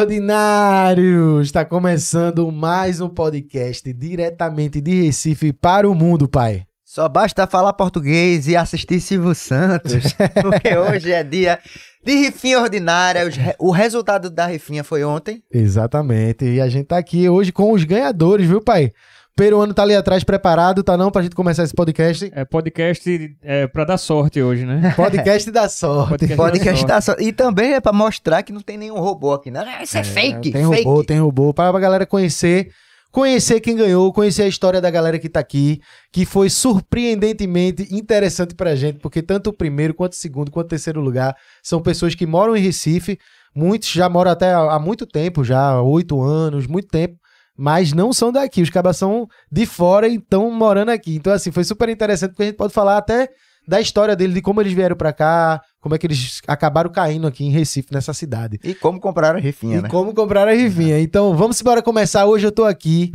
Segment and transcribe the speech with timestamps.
[0.00, 1.46] Fala, ordinários!
[1.48, 6.64] Está começando mais um podcast diretamente de Recife para o mundo, pai.
[6.82, 11.58] Só basta falar português e assistir Silvio Santos, porque hoje é dia
[12.02, 13.22] de rifinha ordinária.
[13.58, 15.42] O resultado da rifinha foi ontem.
[15.52, 16.46] Exatamente.
[16.46, 18.92] E a gente tá aqui hoje com os ganhadores, viu, pai?
[19.36, 22.30] Peruano tá ali atrás preparado, tá não, pra gente começar esse podcast?
[22.34, 24.92] É podcast é, pra dar sorte hoje, né?
[24.96, 26.10] Podcast da sorte.
[26.10, 27.24] Podcast, podcast da, sorte.
[27.24, 29.64] E também é pra mostrar que não tem nenhum robô aqui, não.
[29.82, 30.52] Isso é, é fake.
[30.52, 30.84] Tem fake.
[30.84, 31.54] robô, tem robô.
[31.54, 32.70] Pra, pra galera conhecer
[33.10, 35.80] conhecer quem ganhou, conhecer a história da galera que tá aqui,
[36.12, 40.70] que foi surpreendentemente interessante pra gente, porque tanto o primeiro, quanto o segundo, quanto o
[40.70, 43.18] terceiro lugar são pessoas que moram em Recife,
[43.54, 47.18] muitos já moram até há muito tempo, já oito anos, muito tempo,
[47.60, 48.62] mas não são daqui.
[48.62, 51.14] Os cabas são de fora e estão morando aqui.
[51.14, 53.28] Então, assim, foi super interessante porque a gente pode falar até
[53.68, 57.26] da história dele, de como eles vieram para cá, como é que eles acabaram caindo
[57.26, 58.58] aqui em Recife, nessa cidade.
[58.64, 59.88] E como compraram a rifinha, e né?
[59.90, 60.98] como compraram a rifinha.
[61.00, 62.24] Então, vamos embora começar.
[62.24, 63.12] Hoje eu tô aqui.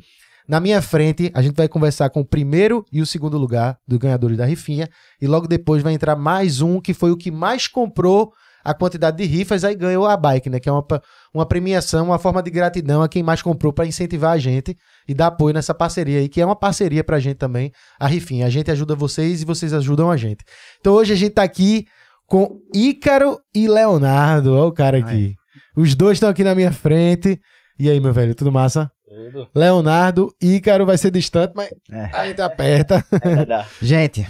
[0.48, 3.98] Na minha frente, a gente vai conversar com o primeiro e o segundo lugar do
[3.98, 4.88] ganhadores da rifinha.
[5.20, 8.32] E logo depois vai entrar mais um que foi o que mais comprou
[8.66, 10.60] a quantidade de rifas, aí ganhou a bike, né?
[10.60, 10.84] Que é uma,
[11.32, 14.76] uma premiação, uma forma de gratidão a quem mais comprou para incentivar a gente
[15.08, 18.48] e dar apoio nessa parceria aí, que é uma parceria pra gente também, a rifinha.
[18.48, 20.44] A gente ajuda vocês e vocês ajudam a gente.
[20.80, 21.86] Então hoje a gente tá aqui
[22.26, 24.56] com Ícaro e Leonardo.
[24.56, 25.36] Olha o cara aqui.
[25.78, 27.40] Os dois estão aqui na minha frente.
[27.78, 28.90] E aí, meu velho, tudo massa?
[29.08, 29.48] Tudo.
[29.54, 32.10] Leonardo, Ícaro vai ser distante, mas é.
[32.12, 33.06] a gente aperta.
[33.12, 34.26] É gente,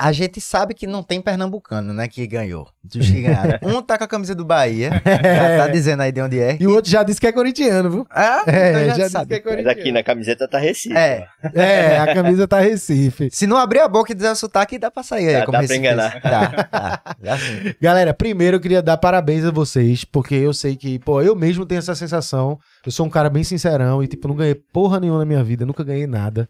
[0.00, 2.66] a gente sabe que não tem pernambucano, né, que ganhou.
[2.82, 3.58] Dos que ganharam.
[3.62, 6.56] Um tá com a camisa do Bahia, já tá dizendo aí de onde é.
[6.58, 8.06] E o outro já disse que é corintiano, viu?
[8.10, 9.68] Ah, é, então já, já disse que é corintiano.
[9.68, 10.96] Mas aqui na camiseta tá Recife.
[10.96, 11.26] É.
[11.54, 13.28] É, a camisa tá Recife.
[13.30, 15.34] Se não abrir a boca e dizer o sotaque, dá pra sair aí.
[15.34, 16.20] Dá, como dá pra enganar.
[16.20, 17.02] dá.
[17.20, 17.74] Dá sim.
[17.80, 21.66] Galera, primeiro eu queria dar parabéns a vocês, porque eu sei que, pô, eu mesmo
[21.66, 22.58] tenho essa sensação.
[22.84, 25.66] Eu sou um cara bem sincerão e, tipo, não ganhei porra nenhuma na minha vida,
[25.66, 26.48] nunca ganhei nada.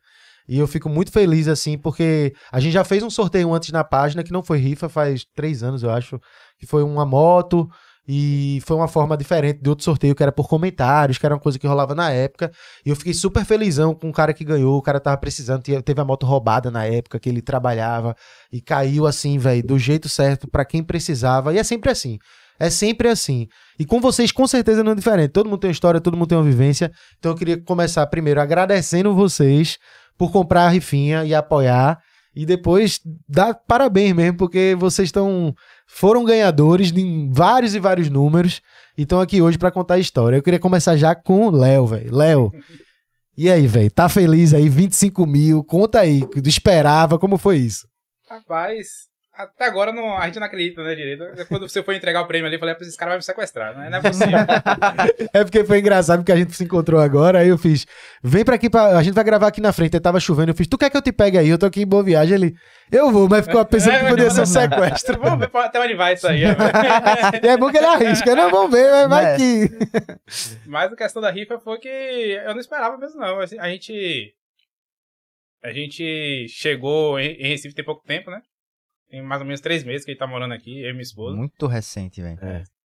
[0.48, 3.84] E eu fico muito feliz, assim, porque a gente já fez um sorteio antes na
[3.84, 6.20] página, que não foi rifa, faz três anos, eu acho,
[6.58, 7.68] que foi uma moto.
[8.12, 11.40] E foi uma forma diferente de outro sorteio, que era por comentários, que era uma
[11.40, 12.50] coisa que rolava na época.
[12.84, 14.76] E eu fiquei super felizão com o cara que ganhou.
[14.76, 18.16] O cara tava precisando, teve a moto roubada na época que ele trabalhava.
[18.50, 21.54] E caiu assim, velho, do jeito certo para quem precisava.
[21.54, 22.18] E é sempre assim.
[22.60, 23.48] É sempre assim.
[23.78, 25.30] E com vocês, com certeza, não é diferente.
[25.30, 26.92] Todo mundo tem uma história, todo mundo tem uma vivência.
[27.18, 29.78] Então eu queria começar primeiro agradecendo vocês
[30.18, 31.98] por comprar a rifinha e apoiar.
[32.36, 35.54] E depois dar parabéns mesmo, porque vocês estão.
[35.88, 38.60] Foram ganhadores de vários e vários números.
[38.96, 40.36] E estão aqui hoje para contar a história.
[40.36, 42.14] Eu queria começar já com o Léo, velho.
[42.14, 42.52] Léo.
[43.36, 43.90] E aí, velho?
[43.90, 44.68] Tá feliz aí?
[44.68, 45.64] 25 mil?
[45.64, 46.22] Conta aí.
[46.44, 47.18] Esperava?
[47.18, 47.88] Como foi isso?
[48.28, 49.09] Rapaz,
[49.42, 51.24] até agora não, a gente não acredita, né, direito.
[51.48, 53.88] Quando você foi entregar o prêmio ali, eu falei, esses caras vão me sequestrar, né?
[53.88, 54.38] Não é possível.
[55.32, 57.86] é porque foi engraçado porque a gente se encontrou agora, aí eu fiz,
[58.22, 60.54] vem pra aqui, pra, a gente vai gravar aqui na frente, aí tava chovendo, eu
[60.54, 61.48] fiz, tu quer que eu te pegue aí?
[61.48, 62.54] Eu tô aqui em boa viagem, ele,
[62.90, 65.20] eu vou, mas ficou pensando que podia ser um sequestro.
[65.20, 66.42] Vamos ver até onde vai isso aí.
[67.42, 69.36] e é bom que ele arrisca, não, vamos ver, mas vai É.
[69.36, 69.70] que...
[70.66, 73.38] Mas a questão da rifa foi que eu não esperava mesmo, não.
[73.40, 74.34] A gente.
[75.62, 78.40] A gente chegou em Recife tem pouco tempo, né?
[79.10, 81.02] Tem mais ou menos três meses que a gente tá morando aqui, eu e minha
[81.02, 81.36] esposa.
[81.36, 82.38] Muito recente, velho.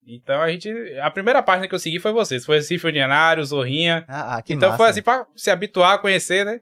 [0.07, 0.69] Então a gente.
[0.99, 2.45] A primeira página que eu segui foi vocês.
[2.45, 4.05] Foi Recife Ordinário, Zorrinha.
[4.07, 6.59] Ah, ah, que então massa, foi assim pra se habituar a conhecer, né?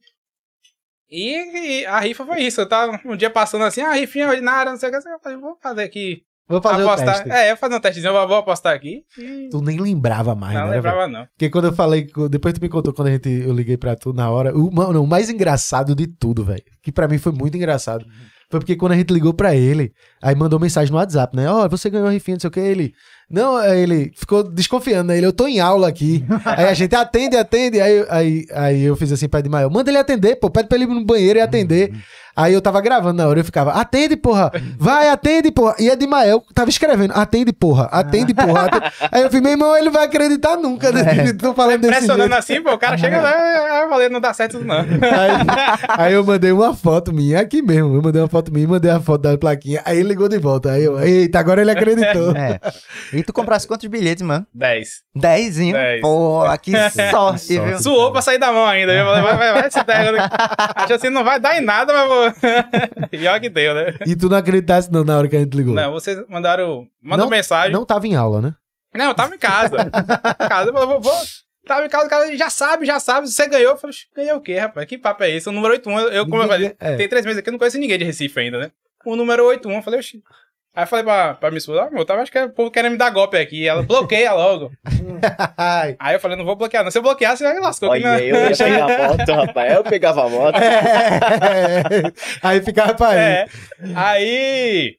[1.10, 2.60] E, e a rifa foi isso.
[2.60, 4.98] Eu tava um dia passando assim, ah, rifinha ordinária, não sei o que.
[4.98, 6.24] Eu falei, vou fazer aqui.
[6.48, 7.24] Vou fazer o apostar.
[7.24, 7.32] teste.
[7.32, 9.04] É, eu vou fazer um testezinho, eu vou apostar aqui.
[9.18, 9.50] E...
[9.50, 10.84] Tu nem lembrava mais, Não né, velho?
[10.84, 11.26] lembrava, não.
[11.28, 14.12] Porque quando eu falei, depois tu me contou quando a gente, eu liguei pra tu
[14.12, 17.56] na hora, o, mano, o mais engraçado de tudo, velho, que pra mim foi muito
[17.56, 18.06] engraçado,
[18.54, 19.92] foi porque quando a gente ligou pra ele,
[20.22, 21.50] aí mandou mensagem no WhatsApp, né?
[21.50, 22.94] Ó, você ganhou a rifinha, não sei o que, ele...
[23.34, 25.18] Não, aí ele ficou desconfiando, né?
[25.18, 26.24] Ele, eu tô em aula aqui.
[26.46, 27.82] aí a gente atende, atende.
[27.82, 30.86] Aí, aí, aí eu fiz assim pra Edmael, manda ele atender, pô, pede pra ele
[30.86, 31.92] ir no banheiro e atender.
[32.36, 35.76] Aí eu tava gravando na hora, eu ficava, atende, porra, vai, atende, porra.
[35.78, 38.66] E Edmael tava escrevendo, atende, porra, atende, porra.
[38.66, 38.92] atende.
[39.12, 41.32] Aí eu falei, meu irmão, ele vai acreditar nunca, né?
[41.34, 42.06] Tô falando desse jeito.
[42.06, 44.80] Impressionando assim, pô, o cara chega lá, ah, eu falei, não dá certo não.
[44.80, 44.88] Aí,
[45.90, 47.96] aí eu mandei uma foto minha, aqui mesmo.
[47.96, 49.84] Eu mandei uma foto minha, mandei a foto da plaquinha.
[49.86, 50.72] Aí ele ligou de volta.
[50.72, 52.36] Aí eu, eita, agora ele acreditou.
[52.36, 52.60] É.
[53.24, 54.46] E tu comprasse quantos bilhetes, mano?
[54.54, 54.90] 10.
[55.16, 55.74] Dezinho.
[55.74, 56.02] Dez.
[56.02, 56.72] Pô, que
[57.12, 57.80] sorte, viu?
[57.80, 58.94] Suou pra sair da mão ainda.
[58.94, 60.14] Eu falei, vai, vai, vai, se der.
[60.76, 62.34] Acho assim, não vai dar em nada, mas vou.
[63.32, 63.94] Olha que deu, né?
[64.06, 65.74] E tu não acreditasse não na hora que a gente ligou.
[65.74, 66.88] Não, vocês mandaram.
[67.02, 67.72] Mandou mensagem.
[67.72, 68.54] Não tava em aula, né?
[68.94, 69.78] Não, eu tava em casa.
[69.78, 71.14] Em casa, eu falei, vou, vou.
[71.66, 73.28] Tava em casa, o cara já sabe, já sabe.
[73.30, 73.72] Você ganhou.
[73.72, 74.86] Eu falei, ganhei o quê, rapaz?
[74.86, 75.48] Que papo é esse?
[75.48, 76.98] O número 81, eu, eu como eu Ninguém- falei, é.
[76.98, 78.72] tem três meses aqui, eu não conheço ninguém de Recife ainda, né?
[79.06, 80.22] O número 81, eu falei, oxi.
[80.76, 82.72] Aí eu falei pra, pra minha esposa, ah, meu, eu tava, acho que o povo
[82.72, 83.68] querendo me dar golpe aqui.
[83.68, 84.72] Ela bloqueia logo.
[86.00, 86.90] Aí eu falei, não vou bloquear, não.
[86.90, 87.92] Se eu bloquear, você vai lascou.
[87.92, 88.24] aqui, Olha, né?
[88.32, 89.74] eu ia pegar a moto, rapaz.
[89.74, 90.56] Eu pegava a moto.
[90.58, 92.12] É.
[92.42, 93.46] Aí ficava pra É.
[93.96, 94.96] aí.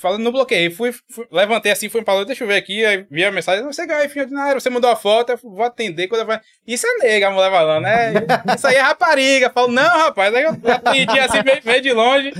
[0.00, 3.24] Falando no bloqueio, fui, fui- levantei assim, fui falando, deixa eu ver aqui, aí vi
[3.24, 6.26] a mensagem, você ganhou fim ordinário, você mandou a foto, eu vou atender, quando eu
[6.26, 8.12] falei, isso é nega, a mulher falando, né?
[8.56, 9.46] Isso aí é rapariga.
[9.46, 12.32] Eu falo, não, rapaz, aí eu atendi assim, meio, meio de longe.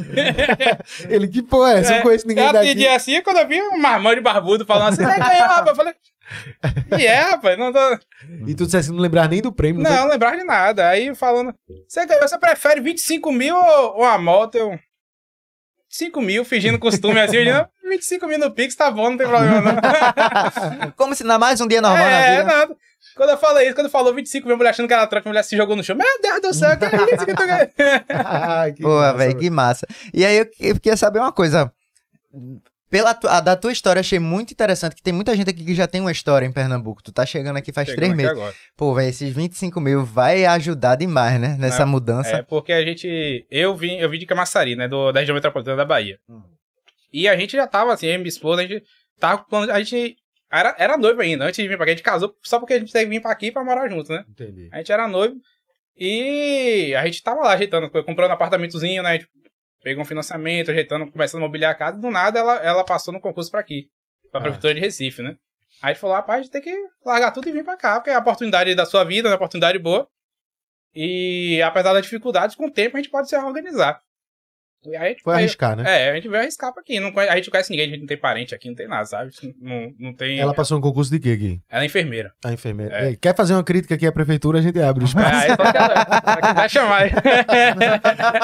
[1.09, 1.93] Ele, que porra é essa?
[1.93, 2.89] Eu não conheço ninguém eu atendi daqui.
[2.89, 5.67] assim, quando eu vi um marmão de barbudo falando assim, você ganhou, rapaz.
[5.69, 5.95] Eu falei,
[6.99, 7.99] e é, rapaz, não tô...
[8.47, 9.83] E tu disse assim, não lembrar nem do prêmio.
[9.83, 10.89] Não, não lembrava de nada.
[10.89, 11.55] Aí falando,
[11.89, 14.55] você ganhou, você prefere 25 mil ou, ou a moto?
[14.57, 14.79] Eu,
[15.91, 19.27] 5 mil, fingindo costume assim, eu digo, 25 mil no Pix, tá bom, não tem
[19.27, 20.93] problema não.
[20.97, 22.45] Como se na mais um dia normal na é, vida.
[22.45, 22.77] nada.
[23.17, 25.31] Quando eu falei isso, quando falou 25 mil, a mulher achando que era troca, a
[25.31, 25.97] mulher se jogou no chão.
[25.97, 27.33] Meu Deus do céu, que é isso que?
[28.15, 29.87] Ai, que Pô, massa, velho, que massa.
[30.15, 31.73] E aí eu, eu queria saber uma coisa.
[32.91, 35.75] Pela tu- a da tua história, achei muito interessante que tem muita gente aqui que
[35.75, 37.03] já tem uma história em Pernambuco.
[37.03, 38.33] Tu tá chegando aqui faz três meses.
[38.33, 38.53] Agora.
[38.77, 41.57] Pô, velho, esses 25 mil vai ajudar demais, né?
[41.57, 42.39] Nessa Não, mudança.
[42.39, 43.47] É, porque a gente.
[43.49, 44.89] Eu vim, eu vim de Camaçari, né?
[44.89, 46.19] Do, da região metropolitana da Bahia.
[46.29, 46.43] Uhum.
[47.13, 48.83] E a gente já tava, assim, eu e minha esposa, a gente
[49.21, 49.47] tava.
[49.73, 50.17] A gente.
[50.53, 51.93] Era, era noivo ainda, antes de vir pra cá.
[51.93, 54.13] A gente casou só porque a gente teve que vir pra aqui pra morar junto,
[54.13, 54.25] né?
[54.29, 54.69] Entendi.
[54.73, 55.37] A gente era noivo.
[55.97, 59.21] E a gente tava lá ajeitando, comprando um apartamentozinho, né?
[59.83, 61.99] Pegou um financiamento, ajeitando, começando a mobiliar a casa.
[61.99, 63.89] Do nada ela, ela passou no concurso pra aqui,
[64.31, 64.43] pra Ah.
[64.43, 65.37] Prefeitura de Recife, né?
[65.83, 68.15] Aí falou, rapaz, a gente tem que largar tudo e vir pra cá, porque é
[68.15, 70.07] a oportunidade da sua vida, é uma oportunidade boa.
[70.95, 74.03] E apesar das dificuldades, com o tempo a gente pode se organizar.
[74.87, 75.85] E aí, a gente Foi veio- arriscar, né?
[75.87, 76.99] É, a gente veio arriscar pra aqui.
[76.99, 79.05] Não, a gente não conhece ninguém, a gente não tem parente aqui, não tem nada,
[79.05, 79.31] sabe?
[79.61, 80.41] Não, não tem.
[80.41, 81.61] Ela passou um concurso de quê aqui?
[81.69, 82.33] Ela é enfermeira.
[82.45, 83.11] A enfermeira.
[83.11, 83.15] É.
[83.17, 85.37] Quer fazer uma crítica aqui à prefeitura, a gente abre o É, espaço.
[85.37, 87.03] aí só que vai chamar.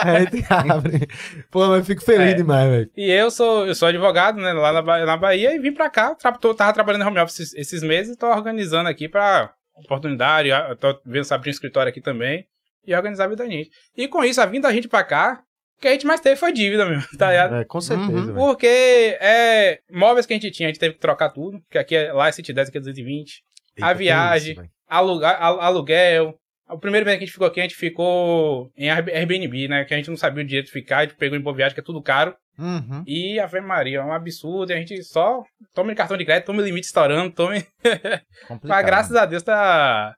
[0.04, 1.08] a gente abre.
[1.50, 2.34] Pô, mas eu fico feliz É.
[2.34, 2.90] demais, velho.
[2.96, 6.14] E eu sou, eu sou advogado, né, lá na, na Bahia, e vim pra cá,
[6.14, 9.52] tra tô, tava trabalhando em home office esses, esses meses, e tô organizando aqui pra
[9.74, 10.50] oportunidade,
[10.80, 12.44] tô vendo se abrir um escritório aqui também,
[12.86, 13.70] e organizar a vida da gente.
[13.96, 15.40] E com isso, a vinda da gente pra cá,
[15.76, 17.56] o que a gente mais teve foi dívida mesmo, tá ligado?
[17.56, 18.34] É, com certeza, Uhum.
[18.34, 18.66] Porque
[19.20, 22.12] é, móveis que a gente tinha, a gente teve que trocar tudo, que aqui é,
[22.12, 23.42] lá é 110, aqui é 220,
[23.76, 24.52] Eita, a viagem.
[24.54, 26.34] isso, alugar, al- aluguel.
[26.68, 29.84] O primeiro mês que a gente ficou aqui, a gente ficou em Airb- Airbnb, né?
[29.84, 31.74] Que a gente não sabia o direito de ficar, a gente pegou em boa viagem,
[31.74, 32.34] que é tudo caro.
[32.58, 33.04] Uhum.
[33.06, 34.72] E Ave Maria, é um absurdo.
[34.72, 37.64] E a gente só tome cartão de crédito, tome limite estourando, tome.
[38.48, 38.64] Complicado.
[38.64, 40.16] Mas graças a Deus tá.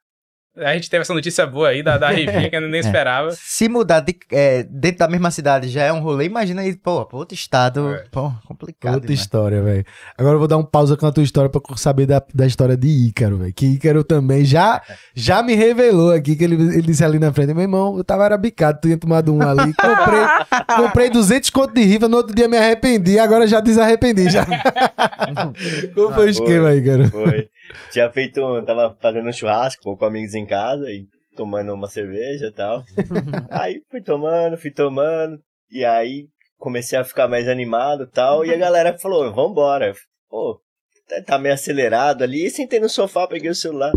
[0.61, 3.31] A gente teve essa notícia boa aí da, da Rivinha que eu nem esperava.
[3.33, 7.05] Se mudar de- é, dentro da mesma cidade já é um rolê, imagina aí, pô,
[7.07, 7.95] pra outro estado.
[7.95, 8.05] É.
[8.11, 8.95] Pô, complicado.
[8.95, 9.21] Outra demais.
[9.21, 9.85] história, velho.
[10.17, 12.77] Agora eu vou dar um pausa com a tua história pra saber da, da história
[12.77, 13.53] de Ícaro, velho.
[13.55, 14.83] Que Ícaro também já,
[15.15, 18.25] já me revelou aqui, que ele, ele disse ali na frente, meu irmão, eu tava
[18.25, 20.21] era bicado, tinha tomado um ali, comprei,
[20.77, 24.45] comprei 200 conto de rifa, no outro dia me arrependi, agora já desarrependi, já.
[25.95, 27.09] Como foi o esquema aí, cara?
[27.09, 27.49] Foi.
[27.91, 32.53] Tinha feito, tava fazendo um churrasco com amigos em casa e tomando uma cerveja e
[32.53, 32.83] tal.
[33.51, 35.39] aí fui tomando, fui tomando.
[35.71, 36.27] E aí
[36.59, 38.45] comecei a ficar mais animado e tal.
[38.45, 39.93] E a galera falou, vambora.
[40.29, 40.61] Pô,
[41.09, 42.47] tá- tá meio acelerado ali.
[42.47, 43.93] E sentei no sofá, peguei o celular.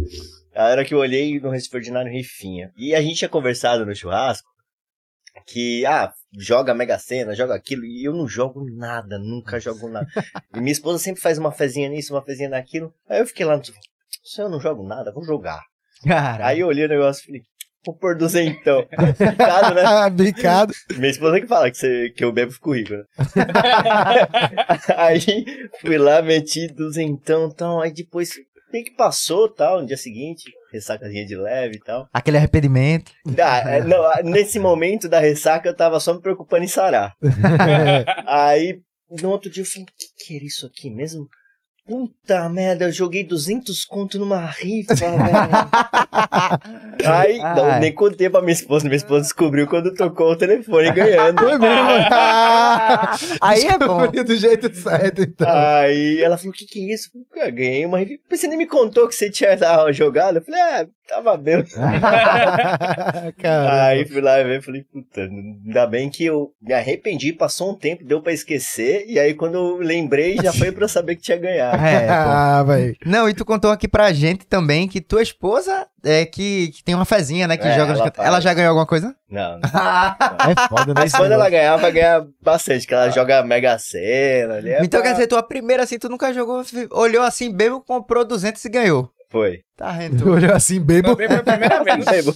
[0.55, 2.71] A hora que eu olhei no Ordinário Rifinha.
[2.77, 4.50] E a gente tinha conversado no churrasco
[5.45, 10.07] que, ah, joga Mega Sena, joga aquilo, e eu não jogo nada, nunca jogo nada.
[10.55, 12.93] E minha esposa sempre faz uma fezinha nisso, uma fezinha naquilo.
[13.09, 13.59] Aí eu fiquei lá
[14.23, 15.61] se eu não jogo nada, vou jogar.
[16.05, 17.41] Cara, Aí eu olhei o negócio e falei,
[17.85, 18.85] vou pôr duzentão.
[19.17, 19.83] Picado, né?
[19.85, 20.73] Ah, bicado.
[20.95, 23.03] Minha esposa que fala que, você, que eu bebo fico rico, né?
[24.97, 28.31] aí fui lá, meti duzentão tal, aí depois
[28.71, 32.07] bem que passou tal, no dia seguinte, ressacazinha de leve e tal.
[32.13, 33.11] aquele arrependimento.
[33.39, 37.15] Ah, não, nesse momento da ressaca eu tava só me preocupando em sarar.
[38.25, 38.81] Aí,
[39.21, 41.27] no outro dia eu falei, o que, que era isso aqui mesmo?
[41.85, 45.11] Puta merda, eu joguei 200 conto numa rifa, velho.
[47.05, 48.85] Aí, não, nem contei pra minha esposa.
[48.85, 51.39] Minha esposa descobriu quando tocou o telefone ganhando.
[51.39, 51.75] Foi mesmo.
[53.41, 54.07] Aí é bom.
[54.07, 55.47] Do jeito certo, então.
[55.49, 57.09] Aí ela falou, o que que é isso?
[57.15, 58.21] Eu falei, "Ah, ganhei uma rifa.
[58.29, 60.37] Você nem me contou que você tinha ah, jogado?
[60.37, 61.65] Eu falei, ah, tava bem.
[63.69, 68.05] Aí fui lá ver, falei, puta, ainda bem que eu me arrependi, passou um tempo,
[68.05, 71.70] deu pra esquecer, e aí quando eu lembrei, já foi pra saber que tinha ganhado.
[71.73, 72.95] É, ah, velho.
[73.05, 76.95] Não, e tu contou aqui pra gente também que tua esposa é que, que tem
[76.95, 77.57] uma fezinha, né?
[77.57, 79.15] Que É, joga ela ela, já ganhou alguma coisa?
[79.29, 79.61] Não, não.
[80.51, 80.93] É foda, né?
[81.01, 84.69] Mas quando ela ganhar, vai ganhar bastante, que ela joga Mega Sena ali.
[84.71, 88.25] é então pra- quer dizer, tua primeira assim, tu nunca jogou, olhou assim, bebo, comprou
[88.25, 89.09] 200 e ganhou.
[89.31, 89.59] Foi.
[89.77, 90.29] Tá tu?
[90.29, 91.15] Olhou assim, bebo.
[91.15, 92.05] Também foi a primeira vez.
[92.05, 92.35] Bebo.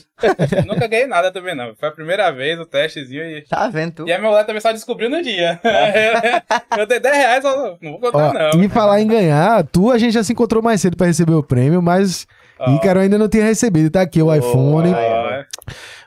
[0.65, 1.75] Nunca ganhei nada também, não.
[1.75, 3.41] Foi a primeira vez o testezinho e.
[3.41, 3.91] Tá vendo?
[3.95, 4.07] tu?
[4.07, 5.59] E a minha mulher também só descobriu no dia.
[6.77, 8.63] eu dei 10 reais, eu não vou contar, Ó, não.
[8.63, 11.43] e falar em ganhar, tu a gente já se encontrou mais cedo pra receber o
[11.43, 12.25] prêmio, mas
[12.59, 12.75] Ó.
[12.75, 13.89] Ícaro ainda não tinha recebido.
[13.91, 14.93] Tá aqui o iPhone.
[14.93, 15.43] Ó,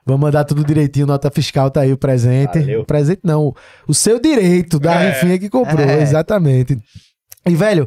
[0.06, 2.60] Vamos mandar tudo direitinho, nota fiscal tá aí o presente.
[2.60, 2.80] Valeu.
[2.80, 3.52] O presente não,
[3.86, 5.08] o seu direito da É.
[5.10, 6.00] rifinha que comprou, É.
[6.00, 6.78] exatamente.
[7.46, 7.86] E velho,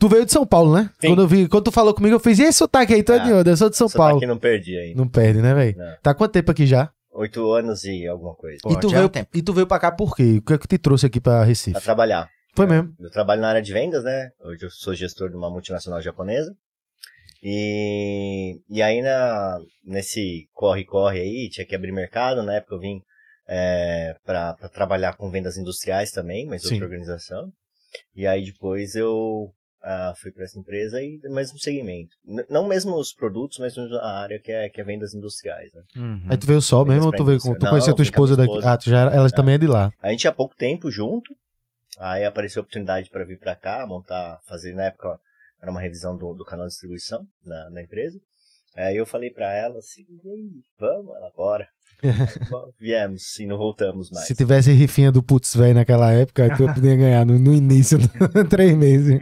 [0.00, 0.90] tu veio de São Paulo, né?
[1.00, 1.08] Sim.
[1.08, 3.20] Quando eu vi, quando tu falou comigo, eu fiz, e esse sotaque aí, tu é
[3.20, 3.50] Ah, de onde?
[3.50, 4.16] Eu sou de São Paulo.
[4.16, 4.96] aqui não perdi ainda.
[4.98, 5.76] Não perde, né, velho?
[6.02, 6.90] Tá quanto tempo aqui já?
[7.12, 8.58] Oito anos e alguma coisa.
[8.62, 9.28] Pô, e, tu é um veio, tempo.
[9.34, 10.38] e tu veio pra cá por quê?
[10.38, 11.72] O que é que te trouxe aqui pra Recife?
[11.72, 12.28] Pra trabalhar.
[12.56, 12.94] Foi mesmo.
[12.98, 14.30] Eu trabalho na área de vendas, né?
[14.44, 16.52] Hoje eu sou gestor de uma multinacional japonesa.
[17.42, 22.42] E, e aí na, nesse corre-corre aí, tinha que abrir mercado.
[22.42, 23.00] Na época eu vim
[23.48, 26.74] é, para trabalhar com vendas industriais também, mas Sim.
[26.74, 27.50] outra organização.
[28.14, 29.50] E aí depois eu
[29.82, 32.16] ah, fui para essa empresa e no mesmo segmento.
[32.24, 35.72] N- não mesmo os produtos, mas a área que é, que é vendas industriais.
[35.72, 35.82] Né?
[35.96, 36.22] Uhum.
[36.28, 37.54] Aí tu veio só Vendas mesmo ou tu veio com.
[37.54, 38.50] Tu Não, tua vim com a esposa daqui?
[38.50, 38.70] esposa.
[38.72, 39.92] Ah, tu já era, ela também é de lá.
[40.02, 41.34] A gente tinha pouco tempo junto.
[41.98, 45.18] Aí apareceu a oportunidade para vir para cá, montar, fazer na época
[45.60, 48.18] era uma revisão do, do canal de distribuição na, na empresa.
[48.76, 51.68] Aí eu falei para ela assim, "E aí, vamos, ela bora.
[52.78, 54.26] Viemos e não voltamos mais.
[54.26, 57.98] Se tivesse rifinha do Putz velho naquela época, tu podia ganhar no, no início,
[58.48, 59.20] três meses.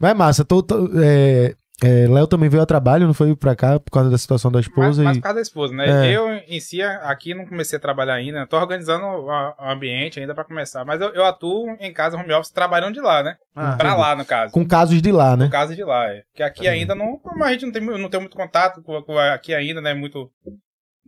[0.00, 3.78] Mas massa, tô, tô- é, é, Léo também veio a trabalho, não foi pra cá
[3.78, 5.20] por causa da situação da Mas, esposa mas e.
[5.20, 6.08] por causa da esposa, né?
[6.08, 6.16] É.
[6.16, 8.44] Eu, em si, aqui não comecei a trabalhar ainda.
[8.48, 9.30] Tô organizando o,
[9.60, 10.84] ambiente ainda pra começar.
[10.84, 13.36] Mas eu, eu atuo em casa, home office, trabalhando de lá, né?
[13.54, 14.52] Ah, pra lá, no caso.
[14.52, 15.44] Com casos de lá, né?
[15.44, 16.22] No caso de lá, é.
[16.30, 17.16] Porque aqui ainda não.
[17.18, 19.94] Como a gente não tem, não tem muito contato com, com aqui ainda, né?
[19.94, 20.28] Muito.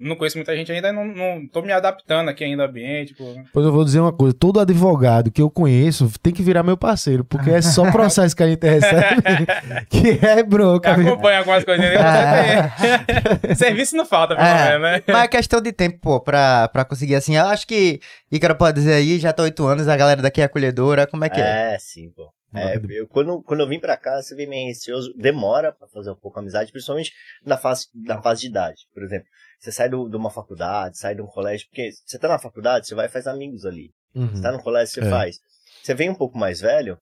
[0.00, 3.14] Não conheço muita gente ainda, não, não tô me adaptando aqui ainda ao ambiente.
[3.14, 3.25] Pô.
[3.52, 6.76] Pois eu vou dizer uma coisa: todo advogado que eu conheço tem que virar meu
[6.76, 9.23] parceiro, porque é só processo que a gente recebe
[9.90, 10.92] que é bronca.
[10.92, 13.54] Acompanha algumas coisinhas aí.
[13.54, 14.78] Serviço não falta, pelo É.
[14.78, 15.02] menos, né?
[15.07, 17.37] Mas é questão de tempo, pô, pra, pra conseguir assim.
[17.37, 18.00] Eu acho que
[18.33, 21.07] Ícaro pode dizer aí, já tô oito anos, a galera daqui é acolhedora.
[21.07, 21.75] Como é que é?
[21.75, 22.33] É, sim, pô.
[22.52, 26.11] É, eu, quando, quando eu vim pra cá, você vem meio receoso, demora pra fazer
[26.11, 27.12] um pouco a amizade, principalmente
[27.47, 28.80] na fase, na fase de idade.
[28.92, 29.28] Por exemplo,
[29.61, 32.87] você sai do, de uma faculdade, sai de um colégio, porque você tá na faculdade,
[32.88, 33.90] você vai e faz amigos ali.
[34.14, 34.29] Uhum.
[34.35, 35.11] Você tá no colégio, você É.
[35.11, 35.37] faz.
[35.83, 36.99] Você vem um pouco mais velho,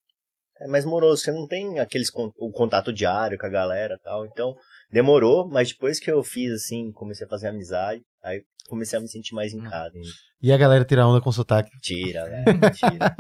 [0.61, 4.27] é mais moroso, você não tem aqueles o contato diário com a galera e tal.
[4.27, 4.57] Então,
[4.91, 9.08] demorou, mas depois que eu fiz assim, comecei a fazer amizade, aí comecei a me
[9.08, 9.96] sentir mais em casa.
[9.96, 10.02] hein?
[10.40, 11.68] E a galera tira onda com sotaque.
[11.82, 12.44] Tira, né?
[12.72, 13.16] Tira.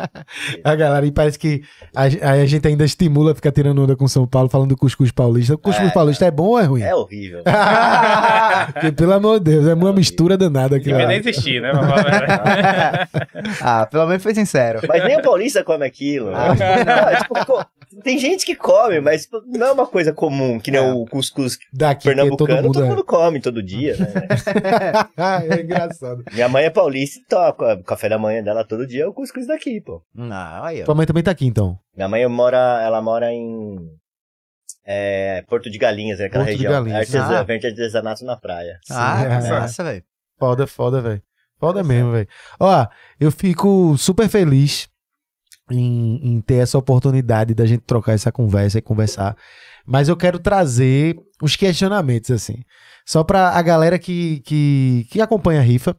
[0.62, 1.62] A galera, e parece que
[1.92, 5.54] a, a gente ainda estimula ficar tirando onda com São Paulo, falando do cuscuz paulista.
[5.54, 6.82] O cuscuz É, paulista é bom ou é ruim?
[6.82, 7.42] É horrível.
[8.72, 10.84] Porque, pelo amor de Deus, é uma mistura danada aqui.
[10.84, 11.72] Devia nem existir, né?
[13.62, 14.80] Ah, pelo menos foi sincero.
[14.86, 16.30] Mas nem o paulista come aquilo.
[16.34, 17.66] Ah, Não, tipo, co-
[18.02, 20.92] tem gente que come, mas não é uma coisa comum, que nem É.
[20.92, 22.16] o cuscuz Daqui, que todo
[22.46, 22.88] pernambucano, mundo todo é.
[22.88, 24.06] mundo come todo dia, né?
[25.56, 26.22] é engraçado.
[26.32, 29.12] Minha mãe é paulista e toca o café da manhã dela todo dia é o
[29.12, 30.02] cuscuz daqui, pô.
[30.14, 30.84] Não, aí, ó.
[30.84, 31.78] Tua mãe também tá aqui, então.
[31.96, 33.76] Minha mãe mora, ela mora em
[34.84, 36.84] é, Porto de Galinhas, né, aquela Porto de região.
[36.84, 37.14] Galinhas.
[37.14, 37.42] Artesã, Ah.
[37.42, 38.78] vende artesanato na praia.
[38.90, 39.50] Ah, Sim, que é.
[39.50, 40.02] massa, velho.
[40.38, 41.22] Foda, foda, velho.
[41.58, 42.28] Foda mesmo, velho.
[42.60, 42.86] Ó,
[43.18, 44.88] eu fico super feliz
[45.70, 49.36] em, em ter essa oportunidade da gente trocar essa conversa e conversar.
[49.86, 52.62] Mas eu quero trazer uns questionamentos, assim.
[53.06, 55.96] Só pra a galera que, que, que acompanha a rifa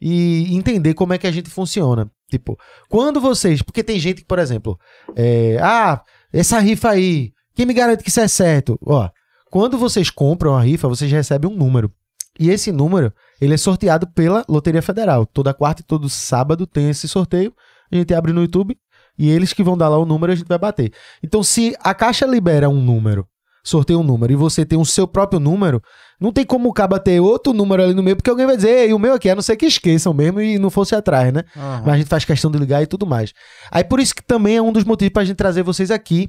[0.00, 2.10] e entender como é que a gente funciona.
[2.30, 2.58] Tipo,
[2.88, 3.62] quando vocês.
[3.62, 4.78] Porque tem gente que, por exemplo,
[5.14, 8.78] é, ah, essa rifa aí, quem me garante que isso é certo?
[8.84, 9.08] Ó,
[9.50, 11.92] quando vocês compram a rifa, vocês recebem um número.
[12.38, 15.24] E esse número, ele é sorteado pela Loteria Federal.
[15.26, 17.54] Toda quarta e todo sábado tem esse sorteio.
[17.90, 18.76] A gente abre no YouTube
[19.18, 20.92] e eles que vão dar lá o número a gente vai bater.
[21.22, 23.26] Então, se a Caixa libera um número,
[23.64, 25.82] sorteia um número e você tem o seu próprio número,
[26.20, 28.70] não tem como o caba ter outro número ali no meio, porque alguém vai dizer,
[28.70, 31.42] ei, o meu aqui, a não ser que esqueçam mesmo e não fosse atrás, né?
[31.84, 33.32] Mas a gente faz questão de ligar e tudo mais.
[33.70, 36.28] Aí por isso que também é um dos motivos pra gente trazer vocês aqui,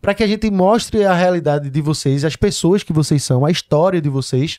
[0.00, 3.50] pra que a gente mostre a realidade de vocês, as pessoas que vocês são, a
[3.50, 4.58] história de vocês.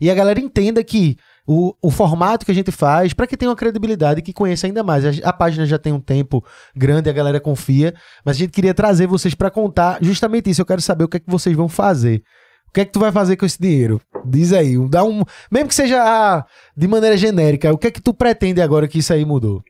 [0.00, 1.16] E a galera entenda que
[1.46, 4.82] o, o formato que a gente faz, pra que tenha uma credibilidade, que conheça ainda
[4.82, 5.04] mais.
[5.04, 6.44] A, a página já tem um tempo
[6.76, 7.94] grande, a galera confia,
[8.24, 10.60] mas a gente queria trazer vocês pra contar justamente isso.
[10.60, 12.22] Eu quero saber o que é que vocês vão fazer.
[12.68, 14.00] O que é que tu vai fazer com esse dinheiro?
[14.24, 16.44] Diz aí, dá um, mesmo que seja ah,
[16.76, 19.60] de maneira genérica, o que é que tu pretende agora que isso aí mudou?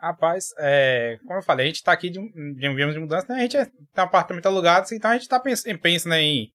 [0.00, 2.24] Rapaz, é, como eu falei, a gente tá aqui de, um-
[2.56, 3.36] de de mudança, né?
[3.38, 6.48] A gente é- tem um apartamento alugado, assim, então a gente tá pens- pensando em.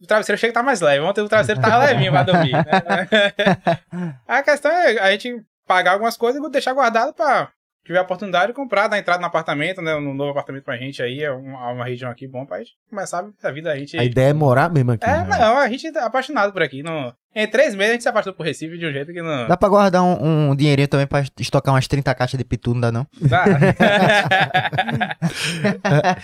[0.00, 1.04] O travesseiro chega a tá mais leve.
[1.04, 2.52] Ontem o travesseiro tava levinho pra dormir.
[2.52, 2.62] Né?
[4.28, 7.50] a questão é a gente pagar algumas coisas e deixar guardado pra
[7.86, 9.94] tiver a oportunidade de comprar, dar entrada no apartamento, né?
[9.94, 13.24] Um novo apartamento pra gente aí, é uma, uma região aqui bom pra gente começar
[13.42, 13.72] a vida.
[13.72, 13.96] A gente.
[13.96, 15.04] A ideia é morar mesmo aqui.
[15.04, 15.38] É, né?
[15.38, 16.82] não, a gente é apaixonado por aqui.
[16.82, 17.14] Não...
[17.36, 19.46] Em três meses a gente se apaixonou por Recife de um jeito que não.
[19.46, 22.80] Dá pra guardar um, um dinheirinho também pra estocar umas 30 caixas de pitu, não
[22.80, 23.06] dá não?
[23.20, 23.44] Dá.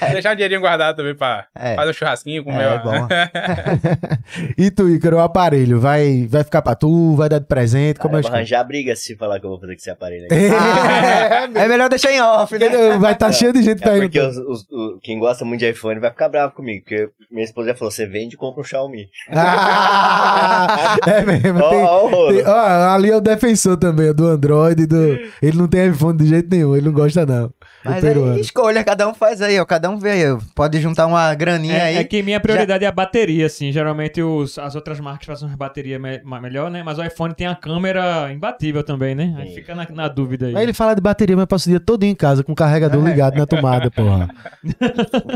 [0.12, 1.74] Deixar um dinheirinho guardado também pra É.
[1.74, 2.62] fazer um churrasquinho, comer.
[2.62, 3.08] É, uma- bom.
[4.56, 8.02] E tu, Ícaro, o aparelho vai, vai ficar pra tu, vai dar de presente, Ah,
[8.02, 9.90] como eu é vou que arranjar briga se falar que eu vou fazer com esse
[9.90, 11.58] aparelho aqui.
[11.58, 12.68] É melhor deixar em off, né?
[12.98, 14.50] Vai estar cheio de gente É porque perguntando.
[14.50, 17.68] os- os- o- quem gosta muito de iPhone vai ficar bravo comigo, porque minha esposa
[17.70, 19.08] já falou, você vende e compra um Xiaomi.
[19.30, 21.58] Ah, é mesmo.
[21.68, 22.32] Tem- ó o rolo.
[22.34, 24.86] tem- ó, ali é o defensor também, do Android.
[24.86, 24.96] Do,
[25.42, 27.52] ele não tem iPhone de jeito nenhum, ele não gosta, não.
[27.84, 29.64] Mas aí escolha, cada um faz aí, ó.
[29.64, 30.30] Cada um vê aí.
[30.32, 30.38] ó.
[30.54, 31.96] Pode juntar uma graninha aí.
[31.96, 33.72] É, é que minha prioridade é a bateria, assim.
[33.72, 36.82] Geralmente os, as outras marcas fazem umas baterias me- melhor, né?
[36.84, 39.34] Mas o iPhone tem a câmera imbatível também, né?
[39.36, 39.54] Aí Sim.
[39.56, 40.56] fica na, na dúvida aí.
[40.56, 43.02] Aí ele fala de bateria, mas passa o dia todo em casa com o carregador
[43.04, 44.28] ligado na tomada, porra.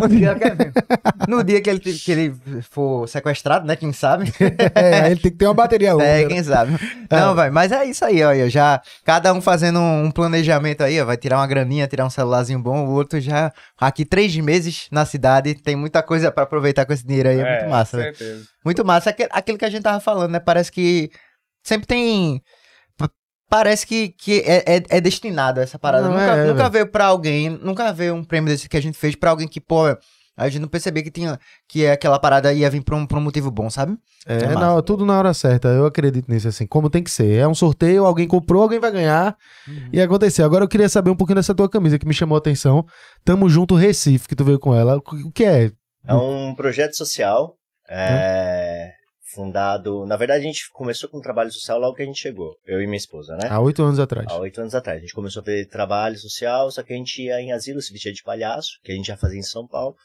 [0.01, 2.35] No dia que, no dia que ele, que ele
[2.71, 3.75] for sequestrado, né?
[3.77, 4.33] Quem sabe?
[4.75, 6.05] É, aí ele tem que ter uma bateria longa.
[6.05, 6.29] É, né?
[6.29, 6.73] quem sabe.
[7.11, 7.51] Não, vai.
[7.51, 8.31] Mas é isso aí, ó.
[8.31, 11.05] ó, Já cada um fazendo um planejamento aí, ó.
[11.05, 12.87] Vai tirar uma graninha, tirar um celularzinho bom.
[12.87, 13.53] O outro já.
[13.81, 15.55] Aqui três meses na cidade.
[15.55, 17.41] Tem muita coisa pra aproveitar com esse dinheiro aí.
[17.41, 18.17] É, muito massa, com velho.
[18.17, 18.45] certeza.
[18.65, 19.11] Muito massa.
[19.11, 20.41] Aquele, aquilo que a gente tava falando, né?
[20.41, 21.11] Parece que
[21.63, 22.41] sempre tem.
[22.97, 23.11] pa-
[23.49, 26.05] Parece que, que é, é, é destinado essa parada.
[26.09, 28.99] Não, nunca é, nunca veio pra alguém, nunca veio um prêmio desse que a gente
[28.99, 29.85] fez pra alguém que, pô,
[30.37, 31.39] a gente não percebia que tinha
[31.69, 33.97] que aquela parada ia vir pra um, pra um motivo bom, sabe?
[34.27, 35.69] É, É na- tudo na hora certa.
[35.69, 37.39] Eu acredito nisso, assim, como tem que ser.
[37.39, 39.37] É um sorteio, alguém comprou, alguém vai ganhar.
[39.93, 40.45] E aconteceu.
[40.45, 42.85] Agora eu queria saber um pouquinho dessa tua camisa que me chamou a atenção.
[43.25, 44.97] Tamo junto Recife, que tu veio com ela.
[44.99, 45.71] O que é?
[46.07, 47.57] É um projeto social,
[47.89, 48.93] é,
[49.35, 50.07] fundado...
[50.07, 52.81] Na verdade, a gente começou com um trabalho social logo que a gente chegou, eu
[52.81, 53.49] e minha esposa, né?
[53.49, 54.27] Há oito anos atrás.
[54.31, 54.99] Há oito anos atrás.
[54.99, 57.93] A gente começou a fazer trabalho social, só que a gente ia em asilo, se
[57.93, 59.97] vestia de palhaço, que a gente já fazia em São Paulo.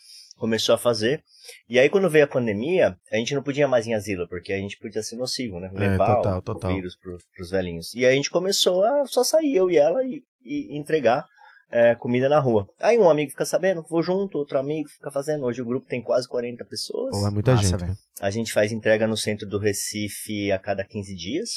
[0.42, 1.24] Começou a fazer.
[1.70, 4.58] E aí, quando veio a pandemia, a gente não podia mais em asilo, porque a
[4.58, 5.70] gente podia ser nocivo, né?
[5.72, 6.72] Levar total, o, total.
[6.72, 7.94] o vírus pro, pros velhinhos.
[7.94, 11.28] E aí a gente começou a só sair, eu e ela, e, e entregar
[11.70, 12.68] é, comida na rua.
[12.80, 15.46] Aí um amigo fica sabendo, vou junto, outro amigo fica fazendo.
[15.46, 17.12] Hoje o grupo tem quase 40 pessoas.
[17.12, 17.80] Pô, é muita Massa, gente.
[17.82, 17.98] velho.
[18.20, 21.50] A gente faz entrega no centro do Recife a cada 15 dias.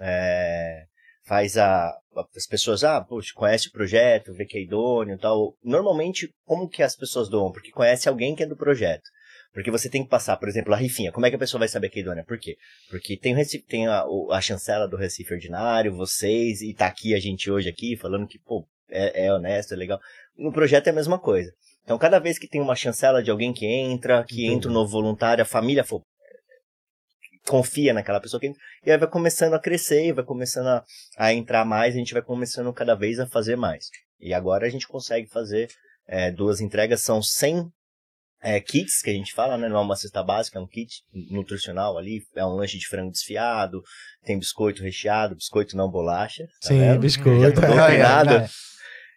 [0.00, 0.84] É,
[1.24, 1.92] faz a.
[2.36, 5.56] As pessoas, ah, poxa, conhece o projeto, vê que é idôneo e tal.
[5.64, 7.50] Normalmente, como que as pessoas doam?
[7.50, 9.08] Porque conhece alguém que é do projeto.
[9.52, 11.12] Porque você tem que passar, por exemplo, a rifinha.
[11.12, 12.24] Como é que a pessoa vai saber que é idônea?
[12.24, 12.56] Por quê?
[12.90, 13.34] Porque tem,
[13.68, 17.96] tem a, a chancela do Recife Ordinário, vocês, e tá aqui a gente hoje aqui
[17.96, 20.00] falando que, pô, é, é honesto, é legal.
[20.36, 21.52] No projeto é a mesma coisa.
[21.84, 24.90] Então, cada vez que tem uma chancela de alguém que entra, que entra um novo
[24.90, 25.84] voluntário, a família
[27.46, 28.52] confia naquela pessoa que
[28.84, 30.84] e aí vai começando a crescer, e vai começando a,
[31.16, 33.88] a entrar mais, a gente vai começando cada vez a fazer mais.
[34.20, 35.68] E agora a gente consegue fazer
[36.06, 37.68] é, duas entregas, são 100
[38.42, 39.68] é, kits que a gente fala, né?
[39.68, 43.10] Não é uma cesta básica, é um kit nutricional ali, é um lanche de frango
[43.12, 43.82] desfiado,
[44.24, 46.44] tem biscoito recheado, biscoito não bolacha.
[46.60, 47.00] tá Sim, vendo?
[47.00, 47.40] biscoito.
[47.40, 48.34] Já tô doutrinado.
[48.34, 48.48] É,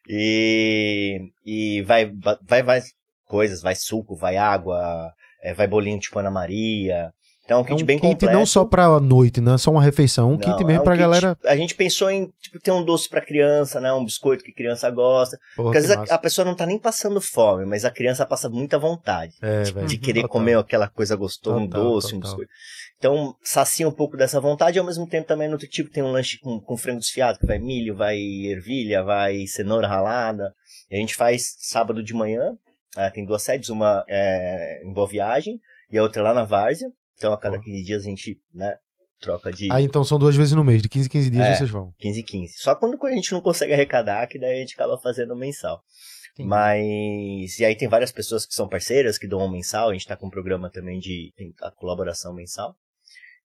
[0.07, 2.11] E, e vai,
[2.43, 2.81] vai, vai
[3.25, 5.11] coisas, vai suco, vai água,
[5.41, 7.11] é, vai bolinho tipo Ana Maria.
[7.45, 8.33] Então é um É kit um bem kit completo.
[8.35, 10.83] não só pra noite, não é só uma refeição, um Não, kit é mesmo um
[10.83, 11.37] pra kit- galera.
[11.45, 13.93] A gente pensou em tipo, ter um doce pra criança, né?
[13.93, 15.37] Um biscoito que criança gosta.
[15.55, 18.25] Porra, Porque às vezes a, a pessoa não tá nem passando fome, mas a criança
[18.25, 19.85] passa muita vontade É, velho.
[19.87, 20.29] de querer Total.
[20.31, 22.29] comer aquela coisa gostosa, um Total, doce, um total.
[22.37, 22.51] biscoito.
[22.97, 25.91] Então, sacia um pouco dessa vontade e ao mesmo tempo também nutritivo.
[25.91, 30.51] Tem um lanche com, com frango desfiado, que vai milho, vai ervilha, vai cenoura ralada.
[30.89, 32.53] E a gente faz sábado de manhã,
[32.97, 35.59] ah, tem duas sedes, uma é, em Boa Viagem
[35.91, 36.87] e a outra lá na Várzea.
[37.17, 37.63] Então, a cada Pô.
[37.63, 38.77] 15 dias a gente, né,
[39.19, 41.55] troca de Aí então são duas vezes no mês, de 15 em 15 dias É.
[41.55, 41.93] vocês vão.
[41.97, 42.53] 15 e 15.
[42.57, 45.81] Só quando a gente não consegue arrecadar, que daí a gente acaba fazendo mensal.
[46.33, 46.49] Entendi.
[46.49, 47.59] Mas.
[47.59, 49.89] E aí tem várias pessoas que são parceiras, que doam mensal.
[49.89, 52.75] A gente tá com um programa também de a colaboração mensal.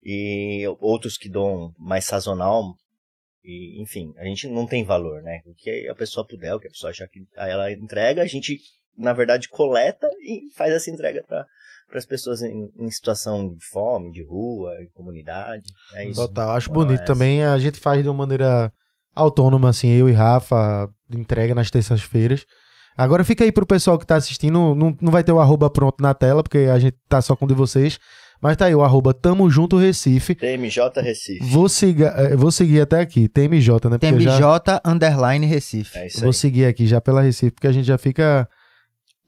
[0.03, 2.75] E outros que doam mais sazonal.
[3.45, 5.41] E, enfim, a gente não tem valor, né?
[5.47, 8.27] O que a pessoa puder, o que a pessoa achar que aí ela entrega, a
[8.27, 8.59] gente,
[8.99, 11.47] na verdade, coleta e faz essa entrega para
[11.99, 15.65] as pessoas em, em situação de fome, de rua, de comunidade.
[15.95, 16.21] É isso.
[16.21, 17.13] Total, acho Moral bonito é essa.
[17.13, 17.45] também.
[17.45, 18.73] A gente faz de uma maneira
[19.15, 22.45] autônoma, assim, eu e Rafa, entrega nas terças-feiras.
[22.97, 26.03] Agora fica aí pro pessoal que tá assistindo, não, não vai ter o arroba pronto
[26.03, 27.99] na tela, porque a gente tá só com o de vocês.
[28.41, 30.35] Mas tá aí o arroba Tamo Junto Recife.
[30.35, 31.45] TMJ Recife.
[31.45, 33.99] Vou seguir, eh, vou seguir até aqui, TMJ, né?
[33.99, 35.99] Porque TMJ já, underline Recife.
[35.99, 36.35] É isso vou aí.
[36.35, 38.49] seguir aqui já pela Recife, porque a gente já fica,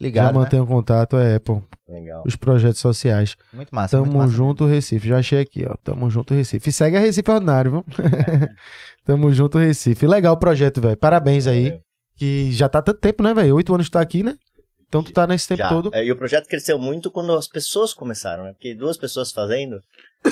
[0.02, 0.38] já Ligado, né?
[0.40, 2.22] mantém o contato, é, pô, Legal.
[2.26, 3.36] os projetos sociais.
[3.52, 3.96] Muito massa.
[3.98, 4.32] muito Tamo massa.
[4.34, 5.08] junto, Recife.
[5.08, 5.74] Já achei aqui, ó.
[5.82, 6.70] Tamo junto, Recife.
[6.70, 7.84] E segue a Recife Ordinário, viu?
[9.04, 10.06] Tamo junto, Recife.
[10.06, 10.96] Legal o projeto, velho.
[10.96, 11.80] Parabéns aí.
[12.16, 13.56] que já tá tanto tempo, né, velho?
[13.56, 14.36] Oito anos que tá aqui, né?
[14.92, 15.68] Então tu tá nesse tempo Já.
[15.70, 15.90] todo.
[15.94, 18.52] É, e o projeto cresceu muito quando as pessoas começaram, né?
[18.52, 19.80] Porque duas pessoas fazendo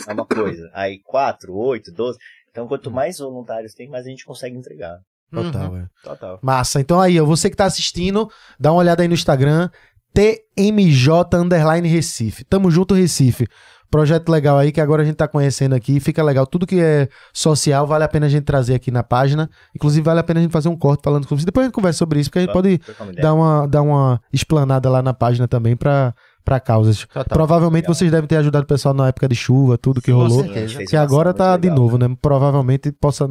[0.07, 0.71] é uma coisa.
[0.75, 2.19] Aí quatro, oito, doze.
[2.51, 4.99] Então, quanto mais voluntários tem, mais a gente consegue entregar.
[5.33, 5.77] Total, Uhum.
[5.79, 5.87] é.
[6.03, 6.39] Total.
[6.43, 6.81] Massa.
[6.81, 9.69] Então aí, ó, você que tá assistindo, dá uma olhada aí no Instagram,
[10.13, 12.45] TMJ Underline Recife.
[12.45, 13.47] Tamo junto, Recife.
[13.91, 15.99] Projeto legal aí que agora a gente tá conhecendo aqui.
[15.99, 16.47] Fica legal.
[16.47, 19.51] Tudo que é social vale a pena a gente trazer aqui na página.
[19.75, 21.45] Inclusive, vale a pena a gente fazer um corte falando com você.
[21.45, 22.81] Depois a gente conversa sobre isso, porque a gente pode
[23.21, 26.15] dar uma, dar uma explanada lá na página também pra,
[26.45, 27.01] pra causas.
[27.07, 27.25] Total.
[27.25, 27.95] Provavelmente Legal.
[27.97, 30.45] vocês devem ter ajudado o pessoal na época de chuva, tudo que Com rolou.
[30.45, 30.85] certeza.
[30.85, 32.07] Que agora tá de novo, né?
[32.23, 33.27] Provavelmente possa.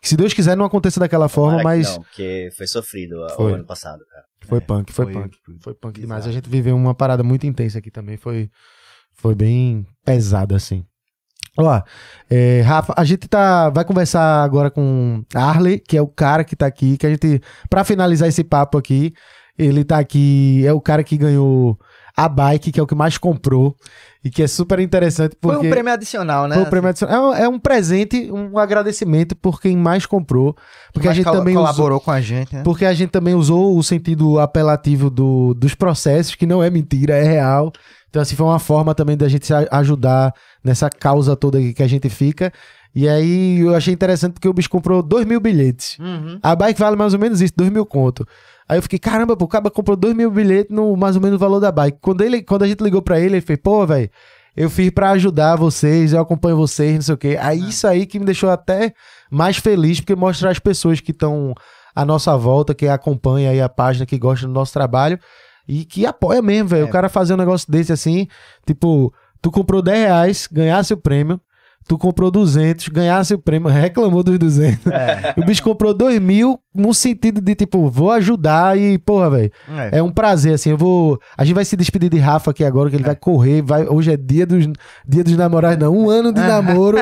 [0.00, 3.16] Que Se Deus quiser, não aconteça daquela forma, Tomara que mas Não, porque foi sofrido
[3.36, 3.52] Foi.
[3.52, 4.24] o ano passado, cara.
[4.46, 5.38] foi punk, foi, foi punk.
[5.60, 6.06] Foi punk bizarro.
[6.06, 6.26] demais.
[6.26, 8.16] A gente viveu uma parada muito intensa aqui também.
[8.16, 8.50] Foi,
[9.12, 10.84] foi bem pesada, assim.
[11.58, 11.82] Ó,
[12.30, 16.56] é, Rafa, a gente tá, vai conversar agora com Arley, que é o cara que
[16.56, 19.12] tá aqui, que a gente, pra finalizar esse papo aqui,
[19.58, 21.78] ele tá aqui, é o cara que ganhou
[22.16, 23.74] a bike, que é o que mais comprou,
[24.24, 25.58] e que é super interessante porque...
[25.58, 26.54] Foi um prêmio adicional, né?
[26.56, 27.34] Foi um prêmio adicional.
[27.34, 30.54] É um, é um presente, um agradecimento por quem mais comprou.
[30.92, 32.62] Porque a Mas gente também usou, colaborou com a gente, né?
[32.62, 37.14] porque a gente também usou o sentido apelativo do, dos processos, que não é mentira,
[37.16, 37.72] é real.
[38.08, 41.82] Então, assim, foi uma forma também da gente se a- ajudar nessa causa toda que
[41.82, 42.52] a gente fica.
[42.92, 45.96] E aí eu achei interessante porque o bicho comprou dois mil bilhetes.
[46.00, 46.40] Uhum.
[46.42, 48.26] A bike vale mais ou menos isso, dois mil conto.
[48.70, 51.34] Aí eu fiquei, caramba, pô, o cara comprou dois mil bilhetes no mais ou menos
[51.34, 51.98] o valor da bike.
[52.00, 54.08] Quando, ele, quando a gente ligou pra ele, ele fez, pô, velho,
[54.56, 57.36] eu fiz pra ajudar vocês, eu acompanho vocês, não sei o quê.
[57.40, 58.94] Aí isso aí que me deixou até
[59.28, 61.52] mais feliz, porque mostra as pessoas que estão
[61.96, 65.18] à nossa volta, que acompanham aí a página, que gostam do nosso trabalho
[65.66, 66.82] e que apoia mesmo, velho.
[66.82, 66.88] É.
[66.88, 68.28] O cara fazer um negócio desse assim,
[68.64, 71.40] tipo, tu comprou 10 reais, ganhasse o prêmio.
[71.90, 74.86] Tu comprou 200, ganhasse o prêmio, reclamou dos 200.
[74.92, 75.34] É.
[75.36, 79.50] O bicho comprou 2 mil no sentido de, tipo, vou ajudar e, porra, velho,
[79.92, 79.98] É.
[79.98, 81.18] é um prazer, assim, eu vou...
[81.36, 83.88] A gente vai se despedir de Rafa aqui agora, que ele vai correr, vai...
[83.88, 84.68] hoje é dia dos,
[85.04, 86.98] dia dos namorados, não, um ano de namoro,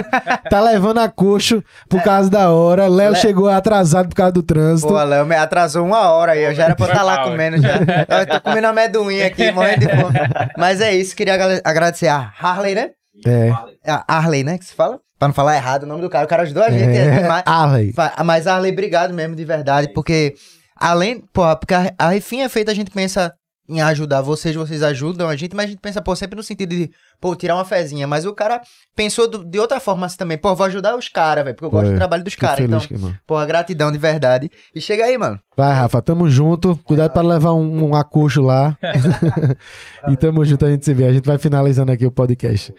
[0.48, 4.42] tá levando a coxo por causa da hora, Léo Le- chegou atrasado por causa do
[4.42, 4.88] trânsito.
[4.88, 6.44] Pô, Léo, me atrasou uma hora aí.
[6.44, 7.74] Eu já era pra estar lá mal, comendo já.
[7.77, 10.18] Eu tô comendo amendoim aqui, morrendo de fome.
[10.57, 12.88] Mas é isso, queria agra- agradecer a Harley, né?
[13.26, 13.50] É,
[13.87, 14.59] A Harley, né?
[14.59, 15.00] Que se fala?
[15.18, 16.24] Pra não falar errado o nome do cara.
[16.24, 16.96] O cara ajudou a gente.
[16.96, 17.92] é, mas, Arley.
[18.24, 19.92] mas Harley, obrigado mesmo, de verdade.
[19.92, 20.35] Porque,
[20.76, 23.33] além, pô, porque a, a Refim é feita, a gente pensa
[23.70, 26.70] em ajudar vocês, vocês ajudam a gente, mas a gente pensa, pô, sempre no sentido
[26.70, 28.07] de, pô, tirar uma fezinha.
[28.07, 28.62] Mas o cara
[28.96, 30.38] pensou do- de outra forma assim também.
[30.38, 31.94] Pô, vou ajudar os caras, velho, porque eu gosto Foi.
[31.94, 32.61] do trabalho dos caras.
[32.64, 32.94] Então, que,
[33.26, 34.50] pô, gratidão de verdade.
[34.74, 35.38] E chega aí, mano.
[35.54, 36.76] Vai, Rafa, tamo junto.
[36.85, 38.78] Cuidado pra levar um, um acocho lá.
[40.09, 41.07] e tamo junto, a gente se vê.
[41.07, 42.72] A gente vai finalizando aqui o podcast.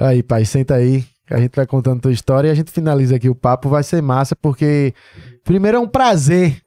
[0.00, 1.04] Aí, pai, senta aí.
[1.26, 3.68] que A gente vai contando tua história e a gente finaliza aqui o papo.
[3.68, 4.94] Vai ser massa, porque
[5.44, 6.60] primeiro é um prazer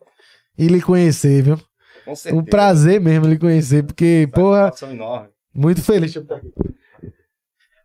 [0.57, 1.59] ir lhe conhecer, viu?
[2.05, 2.41] Com certeza.
[2.41, 5.29] Um prazer mesmo lhe conhecer, porque, porra, Satisfação enorme.
[5.53, 6.13] muito feliz.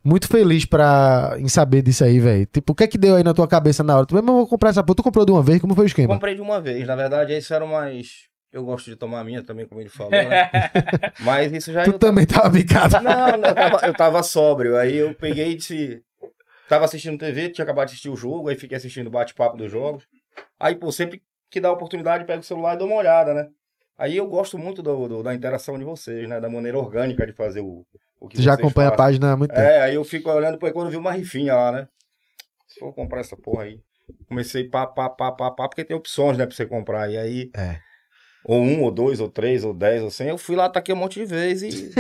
[0.05, 2.47] Muito feliz pra, em saber disso aí, velho.
[2.47, 4.07] Tipo, o que é que deu aí na tua cabeça na hora?
[4.07, 4.97] Tu mesmo, eu vou comprar essa porra.
[4.97, 5.61] Tu comprou de uma vez?
[5.61, 6.15] Como foi o esquema?
[6.15, 6.87] Comprei de uma vez.
[6.87, 8.27] Na verdade, isso era mais.
[8.53, 10.51] Eu gosto de tomar a minha também, como ele falou, né?
[11.21, 11.85] Mas isso já.
[11.85, 13.01] Tu eu também tava bicado.
[13.03, 14.77] Não, não, eu tava, eu tava sóbrio.
[14.77, 16.03] Aí eu peguei e disse.
[16.69, 19.71] Tava assistindo TV, tinha acabado de assistir o jogo, aí fiquei assistindo o bate-papo dos
[19.71, 20.05] jogos.
[20.61, 23.49] Aí, pô, sempre que dá a oportunidade, pego o celular e dou uma olhada, né?
[23.97, 26.41] Aí eu gosto muito do, do- da interação de vocês, né?
[26.41, 27.85] Da maneira orgânica de fazer o,
[28.21, 29.05] o que Tu já acompanha a fazem.
[29.07, 29.63] página há muito tempo.
[29.67, 31.89] É, aí eu fico olhando, pô, quando eu vi uma rifinha lá, né?
[32.67, 33.81] Se eu comprar essa porra aí.
[34.29, 37.11] Comecei pá, pá, pá, pá, pá, porque tem opções, né, pra você comprar.
[37.11, 37.51] E aí.
[37.57, 37.81] É.
[38.45, 40.29] Ou um, ou dois, ou três, ou dez, ou cem.
[40.29, 41.93] Eu fui lá, ataquei um monte de vezes e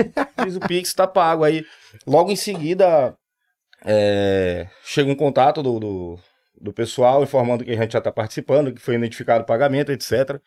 [0.42, 1.44] fiz o Pix, tá pago.
[1.44, 1.64] Aí,
[2.06, 3.14] logo em seguida,
[3.84, 6.18] é, chega um contato do, do,
[6.60, 10.40] do pessoal informando que a gente já tá participando, que foi identificado o pagamento, etc.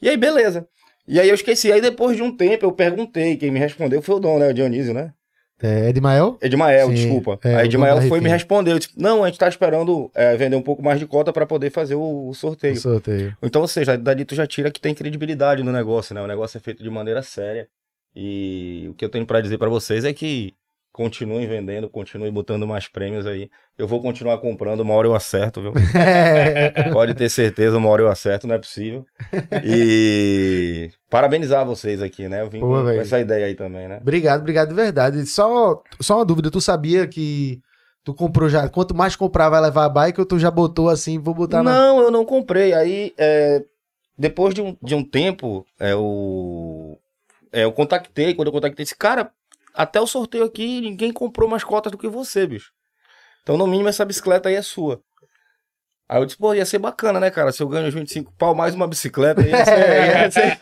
[0.00, 0.66] E aí, beleza.
[1.06, 1.70] E aí eu esqueci.
[1.70, 4.48] Aí depois de um tempo eu perguntei, quem me respondeu foi o dono, né?
[4.48, 5.12] O Dionísio, né?
[5.62, 6.36] É, Edmael?
[6.42, 7.38] Edmael, Sim, desculpa.
[7.44, 8.78] é, dono Edmael foi me respondeu.
[8.78, 11.70] Tipo, não, a gente tá esperando é, vender um pouco mais de cota para poder
[11.70, 12.74] fazer o, o sorteio.
[12.74, 13.36] O sorteio.
[13.42, 16.20] Então, ou seja, dali tu já tira que tem credibilidade no negócio, né?
[16.20, 17.68] O negócio é feito de maneira séria.
[18.14, 20.54] E o que eu tenho para dizer para vocês é que
[20.94, 23.50] continuem vendendo, continuem botando mais prêmios aí.
[23.76, 25.72] Eu vou continuar comprando, uma hora eu acerto, viu?
[26.92, 29.04] Pode ter certeza, uma hora eu acerto, não é possível.
[29.64, 32.42] E parabenizar vocês aqui, né?
[32.42, 33.00] Eu vim Pô, com, velho.
[33.00, 33.98] essa ideia aí também, né?
[34.00, 35.26] Obrigado, obrigado de verdade.
[35.26, 37.60] Só, só uma dúvida, tu sabia que
[38.04, 41.18] tu comprou já, quanto mais comprar vai levar a bike ou tu já botou assim,
[41.18, 41.72] vou botar na...
[41.72, 42.72] Não, eu não comprei.
[42.72, 43.64] Aí, é,
[44.16, 46.96] depois de um, de um tempo, é, o,
[47.52, 49.32] é, eu contactei, quando eu contactei, esse cara,
[49.74, 52.70] até o sorteio aqui, ninguém comprou mais cotas do que você, bicho.
[53.42, 55.02] Então, no mínimo, essa bicicleta aí é sua.
[56.08, 57.50] Aí eu disse, pô, ia ser bacana, né, cara?
[57.50, 59.72] Se eu ganho uns 25 pau mais uma bicicleta, ia ser,
[60.20, 60.58] ia ser,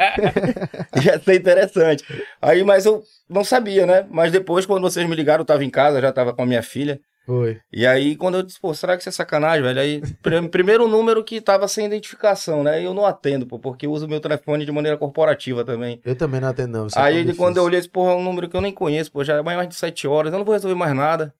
[1.05, 2.05] ia ser interessante.
[2.41, 4.07] Aí, mas eu não sabia, né?
[4.09, 6.63] Mas depois, quando vocês me ligaram, eu tava em casa, já tava com a minha
[6.63, 7.01] filha.
[7.25, 7.61] Foi.
[7.73, 9.81] E aí, quando eu disse, pô, será que isso é sacanagem, velho?
[9.81, 12.81] Aí, pr- primeiro número que tava sem identificação, né?
[12.83, 16.01] E eu não atendo, pô, porque eu uso meu telefone de maneira corporativa também.
[16.05, 16.87] Eu também não atendo, não.
[16.87, 17.37] é Aí, difícil.
[17.37, 19.43] quando eu olhei, esse porra, é um número que eu nem conheço, pô, já é
[19.43, 21.35] mais de sete horas, eu não vou resolver mais nada.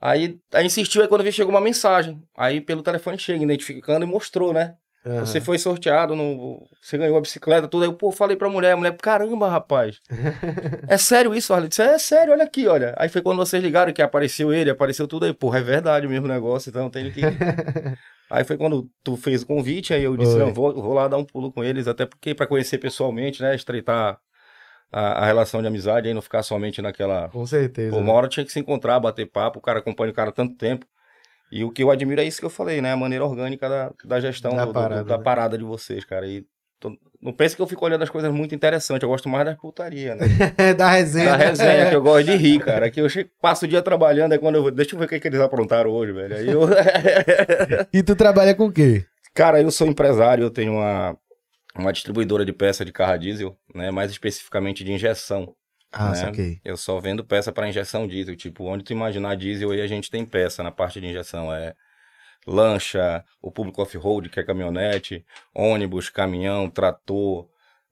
[0.00, 2.22] Aí, aí insistiu, aí quando eu vi, chegou uma mensagem.
[2.36, 4.74] Aí, pelo telefone, chega, identificando e mostrou, né?
[5.04, 5.24] Aham.
[5.24, 6.66] Você foi sorteado, no...
[6.80, 7.84] você ganhou a bicicleta, tudo.
[7.84, 9.98] Aí, eu, pô, falei pra mulher, a mulher, caramba, rapaz.
[10.86, 11.66] é sério isso, Arlen?
[11.66, 12.94] Eu disse, é sério, olha aqui, olha.
[12.98, 15.32] Aí foi quando vocês ligaram que apareceu ele, apareceu tudo aí.
[15.32, 17.22] Porra, é verdade o mesmo negócio, então tem que...
[18.28, 21.16] aí foi quando tu fez o convite, aí eu disse, não, vou, vou lá dar
[21.16, 24.20] um pulo com eles, até porque pra conhecer pessoalmente, né, estreitar
[24.92, 27.30] a, a relação de amizade, aí não ficar somente naquela...
[27.30, 27.96] Com certeza.
[27.96, 30.32] Pô, uma hora tinha que se encontrar, bater papo, o cara acompanha o cara há
[30.32, 30.84] tanto tempo.
[31.50, 32.92] E o que eu admiro é isso que eu falei, né?
[32.92, 35.24] A maneira orgânica da, da gestão Da do- do- parada, da né?
[35.24, 36.26] parada de vocês, cara.
[36.26, 36.44] E
[36.78, 39.54] tô- não pense que eu fico olhando as coisas muito interessantes, eu gosto mais da
[39.56, 40.26] putaria, né?
[40.78, 41.30] da resenha.
[41.30, 42.90] Da resenha, que eu gosto de rir, cara.
[42.90, 43.06] Que eu
[43.42, 44.70] passo o dia trabalhando, aí quando eu vou.
[44.70, 46.36] Deixa eu ver o que, que eles aprontaram hoje, velho.
[46.36, 46.60] Aí eu.
[47.92, 49.04] E tu trabalha com o quê?
[49.34, 51.16] Cara, eu sou empresário, eu tenho uma,
[51.76, 53.90] uma distribuidora de peça de carro diesel, né?
[53.90, 55.52] Mais especificamente de injeção.
[55.92, 56.14] Ah, né?
[56.14, 56.60] saquei.
[56.64, 58.36] Eu só vendo peça para injeção diesel.
[58.36, 61.52] Tipo, onde tu imaginar diesel aí a gente tem peça na parte de injeção.
[61.52, 61.74] É
[62.46, 65.24] lancha, o público off-road, que é caminhonete,
[65.54, 67.48] ônibus, caminhão, trator,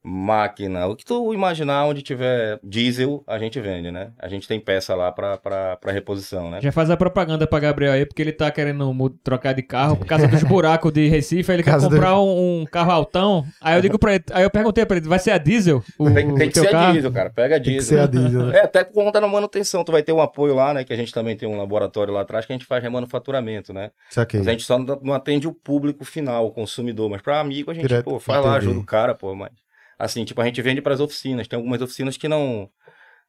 [0.09, 0.87] máquina.
[0.87, 4.11] O que tu imaginar onde tiver diesel, a gente vende, né?
[4.19, 6.61] A gente tem peça lá para reposição, né?
[6.61, 8.89] Já faz a propaganda pra Gabriel aí, porque ele tá querendo
[9.23, 11.51] trocar de carro por causa dos buracos de Recife.
[11.51, 13.45] Aí ele quer Casa do- comprar um, um carro altão.
[13.61, 15.83] Aí eu digo pra ele, aí eu perguntei pra ele, vai ser a diesel?
[15.99, 16.93] O, Tem, tem o que ser carro?
[16.93, 17.31] diesel, cara.
[17.31, 17.99] Pega Tem que diesel.
[17.99, 18.59] ser a diesel, né?
[18.59, 19.85] É, até por conta da manutenção.
[19.85, 20.85] Tu vai ter um apoio lá, né?
[20.85, 23.91] Que a gente também tem um laboratório lá atrás que a gente faz remanufaturamento, né?
[24.11, 24.41] Saquei.
[24.41, 27.11] Mas a gente só não atende o público final, o consumidor.
[27.11, 29.35] Mas pra amigo a gente, Direto, pô, faz lá, ajuda o cara, pô.
[29.35, 29.51] Mas,
[29.99, 31.49] assim, tipo, a gente vende pras oficinas.
[31.49, 32.71] Tem algumas oficinas que não,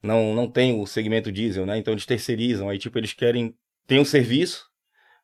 [0.01, 1.77] não, não tem o segmento diesel, né?
[1.77, 2.69] Então eles terceirizam.
[2.69, 3.55] Aí, tipo, eles querem...
[3.87, 4.65] Tem o serviço,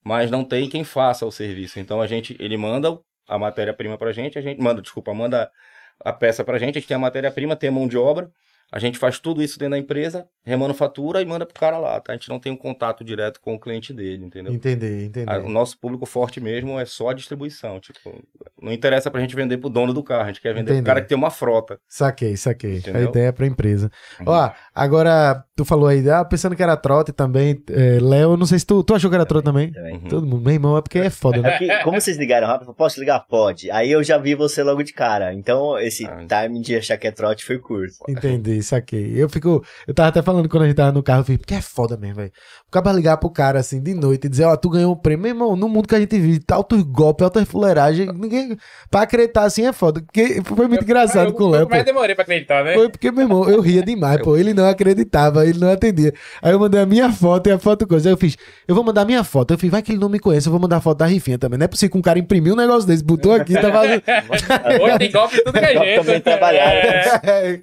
[0.03, 1.79] mas não tem quem faça o serviço.
[1.79, 2.35] Então a gente...
[2.39, 4.59] Ele manda a matéria-prima pra gente, a gente...
[4.59, 5.51] Manda, desculpa, manda
[5.99, 6.77] a peça pra gente.
[6.77, 8.31] A gente tem a matéria-prima, tem a mão de obra.
[8.71, 12.11] A gente faz tudo isso dentro da empresa, remanufatura e manda pro cara lá, tá?
[12.11, 14.51] A gente não tem um contato direto com o cliente dele, entendeu?
[14.51, 15.29] Entendi, entendi.
[15.29, 17.79] A- o nosso público forte mesmo é só a distribuição.
[17.79, 18.21] Tipo,
[18.61, 20.81] não interessa pra gente vender pro dono do carro, a gente quer vender Entendi.
[20.81, 21.79] pro cara que tem uma frota.
[21.87, 22.77] Saquei, saquei.
[22.77, 23.01] Entendeu?
[23.07, 23.89] A ideia é pra empresa.
[24.19, 24.25] Uhum.
[24.27, 27.61] Ó, agora, tu falou aí, ah, pensando que era trote também.
[27.69, 29.71] é, Léo, não sei se tu, tu achou que era trote também?
[29.71, 29.93] Também.
[29.95, 30.09] Uhum.
[30.09, 31.51] Todo mundo, meu irmão, é porque é foda, É né?
[31.51, 33.19] porque, como vocês ligaram rápido, eu falei, posso ligar?
[33.27, 33.71] Pode.
[33.71, 35.33] Aí eu já vi você logo de cara.
[35.33, 36.25] Então, esse Ah.
[36.27, 37.93] timing de achar que é trote foi curto.
[38.09, 39.13] Entendi, saquei.
[39.15, 39.63] Eu fico.
[39.87, 41.95] Eu tava até falando quando a gente tava no carro, eu falei, porque é foda
[41.97, 42.31] mesmo, velho.
[42.67, 45.23] O cara ligar pro cara assim de noite e dizer, ó, tu ganhou um prêmio.
[45.23, 48.57] Meu irmão, no mundo que a gente vive, tá altos golpes, altas fuleiragens, ninguém.
[48.91, 50.01] Pra acreditar assim é foda.
[50.01, 51.67] Porque foi muito engraçado eu, com o Léo.
[51.69, 52.73] Mas demorei pra acreditar, né?
[52.73, 54.35] Foi porque, meu irmão, eu ria demais, pô.
[54.35, 56.13] Ele não acreditava, ele não atendia.
[56.41, 58.09] Aí eu mandei a minha foto e a foto coisa.
[58.09, 58.35] Aí eu fiz,
[58.67, 59.53] eu vou mandar a minha foto.
[59.53, 61.37] Eu fiz, vai que ele não me conhece, eu vou mandar a foto da Rifinha
[61.37, 61.57] também.
[61.57, 64.03] Não é possível que um cara imprimiu um negócio desse, botou aqui, tá fazendo.
[64.83, 66.03] Hoje tem golpe de tudo que é jeito.
[66.03, 66.75] também trabalhado.
[66.75, 67.61] É.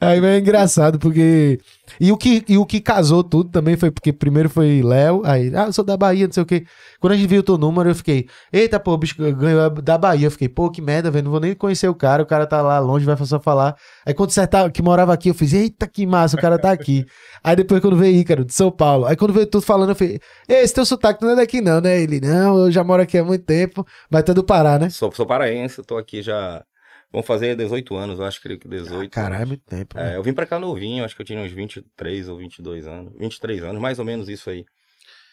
[0.00, 1.58] Aí é engraçado, porque.
[1.98, 5.50] E o, que, e o que casou tudo também foi porque primeiro foi Léo, aí,
[5.54, 6.64] ah, eu sou da Bahia, não sei o quê.
[7.00, 9.96] Quando a gente viu o teu número, eu fiquei, eita, pô, o bicho ganhou da
[9.96, 10.26] Bahia.
[10.26, 12.60] Eu fiquei, pô, que merda, velho, não vou nem conhecer o cara, o cara tá
[12.62, 13.76] lá longe, vai só falar.
[14.04, 16.70] Aí quando você tá, que morava aqui, eu fiz, eita, que massa, o cara tá
[16.70, 17.04] aqui.
[17.42, 20.20] aí depois quando veio Ícaro, de São Paulo, aí quando veio tudo falando, eu falei,
[20.48, 22.00] "Ei, esse teu sotaque não é daqui não, né?
[22.00, 24.90] Ele, não, eu já moro aqui há muito tempo, mas é do Pará, né?
[24.90, 26.64] Sou, sou paraense, tô aqui já.
[27.12, 29.10] Vamos fazer 18 anos, eu acho que 18.
[29.10, 29.96] Caralho, é muito tempo.
[29.96, 30.12] né?
[30.12, 33.12] É, eu vim pra cá novinho, acho que eu tinha uns 23 ou 22 anos.
[33.18, 34.64] 23 anos, mais ou menos isso aí.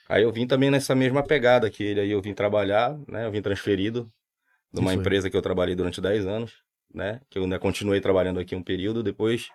[0.09, 3.25] Aí eu vim também nessa mesma pegada que ele aí, eu vim trabalhar, né?
[3.25, 4.11] Eu vim transferido
[4.73, 6.53] de uma empresa que eu trabalhei durante 10 anos,
[6.93, 7.21] né?
[7.29, 9.03] Que eu ainda continuei trabalhando aqui um período.
[9.03, 9.49] Depois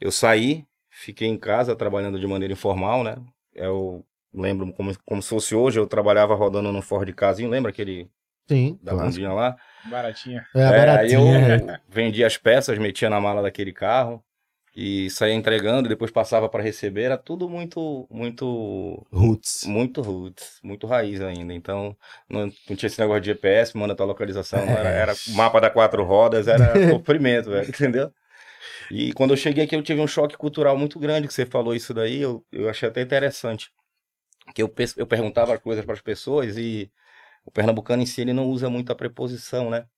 [0.00, 3.16] eu saí, fiquei em casa trabalhando de maneira informal, né?
[3.52, 8.08] Eu lembro como, como se fosse hoje, eu trabalhava rodando no Ford Casinho, lembra aquele
[8.48, 9.56] Sim, da bundinha lá?
[9.90, 10.44] Baratinha.
[10.54, 11.56] É, É, aí baratinho, é.
[11.56, 14.22] eu vendia as peças, metia na mala daquele carro
[14.76, 19.64] e saía entregando, depois passava para receber, era tudo muito, muito, Roots.
[19.66, 21.54] muito roots, muito raiz ainda.
[21.54, 21.96] Então,
[22.28, 25.00] não, não tinha esse negócio de GPS, manda tua localização, era, É.
[25.02, 26.64] era mapa da quatro rodas, era
[27.00, 28.12] sofrimento, velho, entendeu?
[28.90, 31.74] E quando eu cheguei aqui, eu tive um choque cultural muito grande, que você falou
[31.74, 33.70] isso daí, eu, eu achei até interessante.
[34.54, 36.90] Que eu, eu perguntava coisas para as pessoas e
[37.44, 39.88] o pernambucano em si, ele não usa muito a preposição, né?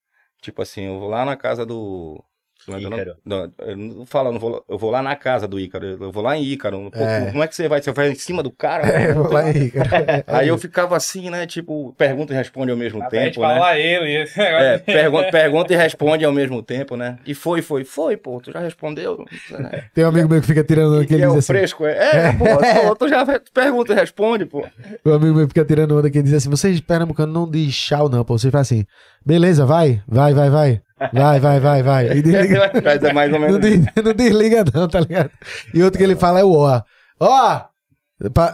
[0.40, 2.24] Tipo assim, eu vou lá na casa do,
[2.72, 3.14] não- Ícaro.
[3.24, 5.86] Não, eu não falo, eu não vou, lá- eu vou lá na casa do Ícaro,
[5.86, 6.90] eu vou lá em Ícaro.
[6.90, 7.30] Pô, É.
[7.30, 7.80] Como é que você vai?
[7.82, 8.82] Você vai em cima do cara?
[9.06, 10.24] É, Não vou lá aí, cara.
[10.26, 11.46] Aí eu ficava assim, né?
[11.46, 13.54] Tipo, pergunta e responde ao mesmo Até a gente tempo, né?
[13.54, 14.22] falar ele.
[14.22, 14.40] esse.
[14.40, 17.18] É, pergunta, pergunta e responde ao mesmo tempo, né?
[17.26, 19.24] E foi, foi, foi, pô, tu já respondeu?
[19.50, 19.84] Né?
[19.94, 21.42] Tem um amigo meu que fica tirando onda que E ele é o assim.
[21.46, 22.44] fresco, é, é pô,
[22.88, 24.66] pô, tu já pergunta e responde, pô.
[25.04, 28.08] O amigo meu fica tirando onda que ele diz assim: vocês pernambucanos não diz tchau,
[28.08, 28.36] não, pô.
[28.38, 28.84] Você faz assim,
[29.24, 30.80] beleza, vai, vai, vai, vai.
[31.12, 32.06] Vai, vai, vai, vai.
[32.18, 32.70] E desliga.
[32.84, 35.30] Mas é mais ou Não, menos des- não desliga, não, tá ligado?
[35.74, 36.82] E outro que ele fala é o ó.
[37.20, 37.60] Ó!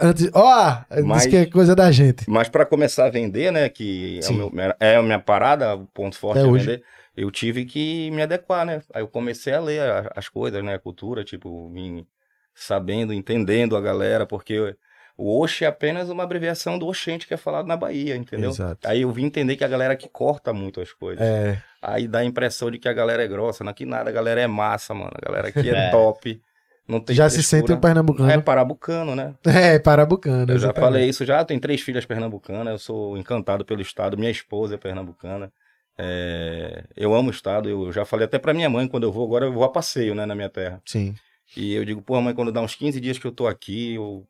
[0.01, 0.77] Antes, ó!
[0.93, 2.29] Diz Mas- que é coisa da gente.
[2.29, 6.17] Mas para começar a vender, né, que é, meu- é a minha parada, o ponto
[6.17, 6.65] forte Até é hoje.
[6.65, 6.83] vender,
[7.15, 8.81] eu tive que me adequar, né?
[8.93, 9.79] Aí eu comecei a ler
[10.15, 12.05] as coisas, né, a cultura, tipo, vim
[12.53, 14.75] sabendo, entendendo a galera, porque
[15.17, 18.49] o Oxe é apenas uma abreviação do Oxente que é falado na Bahia, entendeu?
[18.49, 18.87] Exato.
[18.87, 21.23] Aí eu vim entender que a galera que corta muito as coisas.
[21.25, 24.13] É, Aí dá a impressão de que a galera é grossa, não que nada, a
[24.13, 25.11] galera é massa, mano.
[25.13, 25.91] A galera aqui é, É.
[25.91, 26.41] top.
[26.87, 27.61] Não tem já se frescura.
[27.61, 28.29] sente um pernambucano.
[28.31, 29.33] É parabucano, né?
[29.45, 30.43] É, parabucano.
[30.43, 30.79] Eu já exatamente.
[30.91, 34.77] falei isso já, tenho três filhas pernambucanas, eu sou encantado pelo estado, minha esposa é
[34.77, 35.51] pernambucana.
[35.97, 39.25] É, eu amo o estado, eu já falei até pra minha mãe quando eu vou,
[39.25, 40.81] agora eu vou a passeio, né, na minha terra.
[40.85, 41.15] Sim.
[41.55, 44.25] E eu digo, pô, mãe, quando dá uns 15 dias que eu tô aqui, eu,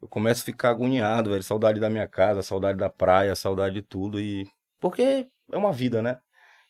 [0.00, 3.82] eu começo a ficar agoniado, velho, saudade da minha casa, saudade da praia, saudade de
[3.82, 4.46] tudo e
[4.80, 6.18] porque é uma vida, né?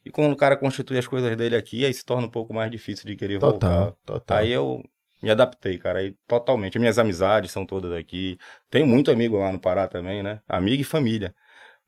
[0.04, 2.70] E quando o cara constitui as coisas dele aqui, aí se torna um pouco mais
[2.70, 3.68] difícil de querer voltar.
[3.68, 4.38] Total, total.
[4.38, 4.82] Aí eu
[5.22, 6.78] me adaptei, cara, aí totalmente.
[6.78, 8.38] Minhas amizades são todas aqui.
[8.70, 10.40] Tenho muito amigo lá no Pará também, né?
[10.48, 11.34] Amigo e família.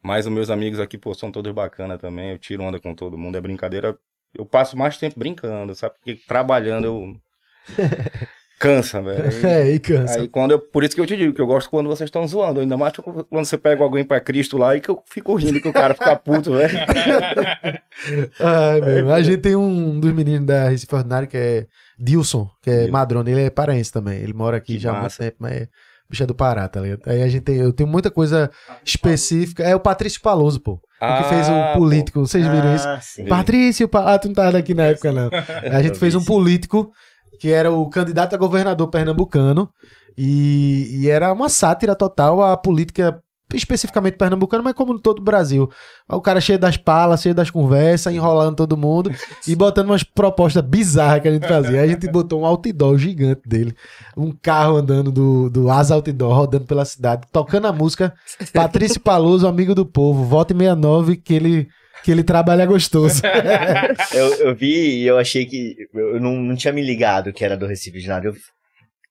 [0.02, 2.32] Mas os meus amigos aqui, pô, são todos bacanas também.
[2.32, 3.98] Eu tiro onda com todo mundo, é brincadeira.
[4.34, 5.94] Eu passo mais tempo brincando, sabe?
[5.96, 7.20] Porque trabalhando eu.
[8.60, 9.24] Cansa, velho.
[9.42, 10.20] É, e cansa.
[10.20, 12.26] Aí quando eu, por isso que eu te digo que eu gosto quando vocês estão
[12.28, 15.62] zoando, ainda mais quando você pega alguém pra Cristo lá e que eu fico rindo
[15.62, 16.78] que o cara fica puto, velho.
[18.38, 19.12] Ai, meu.
[19.14, 21.66] A gente tem um dos meninos da Recife Ordinário que é
[21.98, 23.30] Dilson, que é madrone.
[23.30, 24.20] Ele é paraense também.
[24.20, 25.68] Ele mora aqui Que já há muito tempo, mas é
[26.10, 27.00] bicho é do Pará, tá ligado?
[27.06, 28.50] Aí a gente tem, eu tenho muita coisa
[28.84, 29.62] específica.
[29.62, 30.72] É o Patrício Paloso, pô.
[30.72, 32.20] O que fez Ah, o político.
[32.20, 32.86] Vocês viram isso?
[32.86, 33.24] Ah, sim.
[33.24, 34.12] Patrício, pa...
[34.12, 35.30] ah, tu não tava aqui na época, não.
[35.72, 36.92] A gente fez um político
[37.38, 39.68] que era o candidato a governador pernambucano
[40.16, 43.22] e, e era uma sátira total à política
[43.56, 45.68] especificamente pernambucana, mas como todo o Brasil.
[46.08, 49.10] O cara cheio das palas, cheio das conversas, enrolando todo mundo
[49.46, 51.80] e botando umas propostas bizarras que a gente fazia.
[51.80, 53.74] Aí a gente botou um outdoor gigante dele,
[54.16, 58.14] um carro andando do, do Asa Outdoor, rodando pela cidade, tocando a música
[58.52, 61.68] Patrício Paloso, amigo do povo, vote 69 que ele
[62.02, 63.22] que ele trabalha gostoso.
[64.12, 65.74] Eu, eu vi e eu achei que.
[65.94, 68.26] Eu não, não tinha me ligado que era do Recife de nada.
[68.28, 68.34] Eu.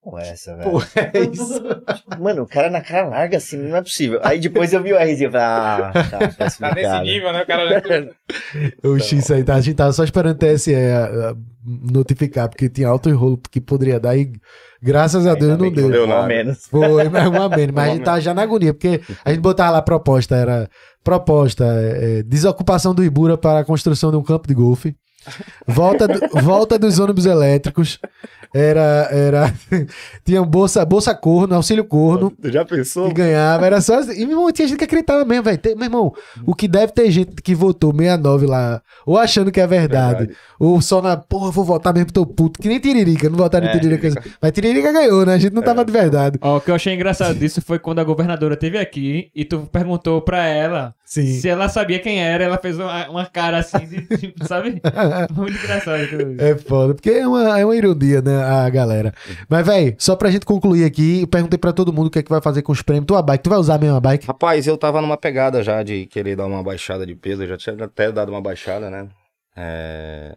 [0.09, 0.71] Pô, essa, velho.
[0.71, 1.61] Pô, é isso.
[2.19, 4.19] Mano, o cara na cara larga assim, não é possível.
[4.23, 7.05] Aí depois eu vi o RZ e falei, ah, tá, tá Tá nesse explicado.
[7.05, 7.41] nível, né?
[7.43, 8.09] O cara.
[8.83, 11.35] O X aí, tá, a gente tava só esperando o TSE a- a
[11.91, 14.31] notificar, porque tinha alto enrolo que poderia dar e
[14.81, 15.83] graças a Deus Ainda não deu.
[15.89, 16.27] deu Pelo nada.
[16.27, 16.65] menos.
[16.67, 17.75] Foi, mas uma menos.
[17.75, 20.69] Mas a gente tava já na agonia, porque a gente botava lá a proposta, era
[21.03, 24.95] proposta, é, é, desocupação do Ibura para a construção de um campo de golfe,
[25.67, 27.99] volta, do- volta dos ônibus elétricos,
[28.53, 29.53] era, era,
[30.25, 33.07] tinha bolsa, bolsa corno, auxílio corno, Tu já pensou?
[33.09, 34.13] que ganhava, era só assim.
[34.13, 35.59] E, meu irmão, tinha gente que acreditava mesmo, velho.
[35.75, 36.13] Meu irmão,
[36.45, 40.37] o que deve ter gente que votou 69 lá, ou achando que é verdade, Verdade.
[40.59, 43.69] ou só na, porra, vou votar mesmo, tô puto, que nem Tiririca, não votaram em
[43.69, 44.23] É, Tiririca.
[44.41, 45.33] Mas Tiririca ganhou, né?
[45.33, 46.39] A gente não tava de verdade.
[46.41, 49.67] Ó, o que eu achei engraçado disso foi quando a governadora esteve aqui e tu
[49.71, 51.25] perguntou pra ela Sim.
[51.25, 52.43] se ela sabia quem era.
[52.43, 54.79] Ela fez uma, uma cara assim, de, tipo, sabe?
[55.35, 56.01] Muito engraçado.
[56.37, 59.11] É foda, porque é uma, é uma ironia, né, a galera.
[59.49, 62.23] Mas, velho, só pra gente concluir aqui, eu perguntei pra todo mundo o que é
[62.23, 63.07] que vai fazer com os prêmios.
[63.07, 64.27] Tua bike, tu vai usar mesmo a bike?
[64.27, 67.57] Rapaz, eu tava numa pegada já de querer dar uma baixada de peso, eu já
[67.57, 69.09] tinha até dado uma baixada, né?
[69.55, 70.35] É...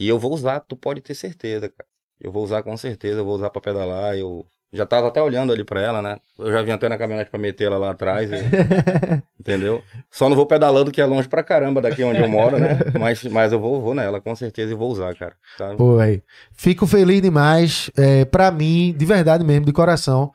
[0.00, 1.88] E eu vou usar, tu pode ter certeza, cara.
[2.20, 5.52] Eu vou usar com certeza, eu vou usar pra pedalar, eu já tava até olhando
[5.52, 6.16] ali pra ela, né?
[6.38, 8.36] Eu já vim até na caminhonete pra meter ela lá atrás, e-
[9.38, 9.82] entendeu?
[10.10, 12.78] Só não vou pedalando que é longe pra caramba daqui onde eu moro, né?
[12.98, 15.34] Mas, mas eu vou, vou nela, com certeza, e vou usar, cara.
[15.58, 15.74] Tá?
[15.74, 16.22] Pô, velho.
[16.54, 17.90] Fico feliz demais.
[17.96, 20.30] É, pra mim, de verdade mesmo, de coração,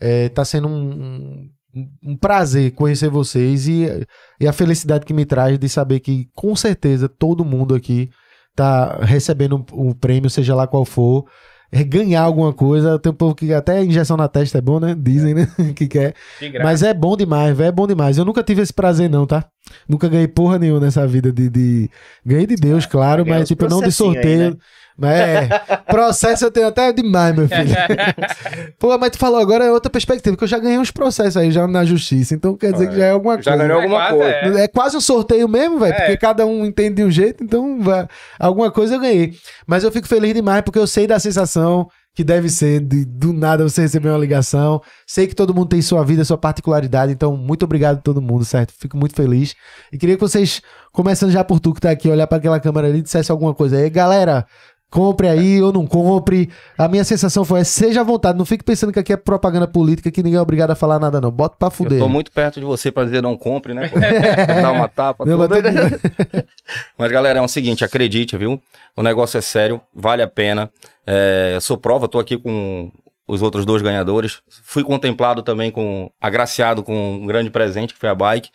[0.00, 3.86] é, tá sendo um, um, um prazer conhecer vocês e,
[4.40, 8.08] e a felicidade que me traz de saber que, com certeza, todo mundo aqui
[8.54, 11.24] tá recebendo o prêmio, seja lá qual for.
[11.72, 12.98] É ganhar alguma coisa.
[12.98, 14.96] Tem um povo que até injeção na testa é bom, né?
[14.98, 15.48] Dizem, né?
[15.74, 16.14] que quer.
[16.40, 16.64] Graça.
[16.64, 17.68] Mas é bom demais, velho.
[17.68, 18.18] É bom demais.
[18.18, 19.46] Eu nunca tive esse prazer, não, tá?
[19.88, 21.48] Nunca ganhei porra nenhuma nessa vida de.
[21.48, 21.90] de...
[22.24, 24.50] Ganhei de Deus, claro, ganhou mas tipo, não de processinhos aí, sorteio.
[24.50, 24.56] né?
[24.98, 25.48] Mas é,
[25.88, 27.74] processo eu tenho até demais, meu filho.
[28.78, 31.50] Pô, mas tu falou agora é outra perspectiva, que eu já ganhei uns processos aí
[31.50, 33.66] já na justiça, então quer dizer que já é alguma Já coisa.
[33.66, 34.60] ganhou alguma quase, coisa.
[34.60, 34.64] é.
[34.64, 35.96] É quase um sorteio mesmo, velho, É.
[36.00, 38.06] porque cada um entende de um jeito, então vai-
[38.38, 39.32] alguma coisa eu ganhei.
[39.66, 41.88] Mas eu fico feliz demais porque eu sei da sensação
[42.20, 44.82] que deve ser de do nada você receber uma ligação.
[45.06, 48.44] Sei que todo mundo tem sua vida, sua particularidade, então muito obrigado a todo mundo,
[48.44, 48.74] certo?
[48.78, 49.54] Fico muito feliz.
[49.90, 50.60] E queria que vocês,
[50.92, 53.78] começando já por tu que tá aqui, olhar para aquela câmera ali dissesse alguma coisa
[53.78, 53.88] aí.
[53.88, 54.46] Galera,
[54.90, 56.50] compre aí ou não compre.
[56.76, 60.10] A minha sensação foi, seja à vontade, não fique pensando que aqui é propaganda política,
[60.10, 61.30] que ninguém é obrigado a falar nada não.
[61.30, 61.98] Bota pra Eu fuder.
[61.98, 63.90] tô muito perto de você pra dizer não compre, né?
[64.60, 65.24] Dar uma tapa.
[65.24, 65.48] Não, mas
[66.98, 68.60] Mas, galera, é o seguinte, acredite, viu?
[68.96, 70.70] O negócio é sério, vale a pena.
[71.06, 72.90] É, eu sou prova, tô aqui com
[73.26, 74.40] os outros dois ganhadores.
[74.64, 78.50] Fui contemplado também com, agraciado com um grande presente, que foi a bike,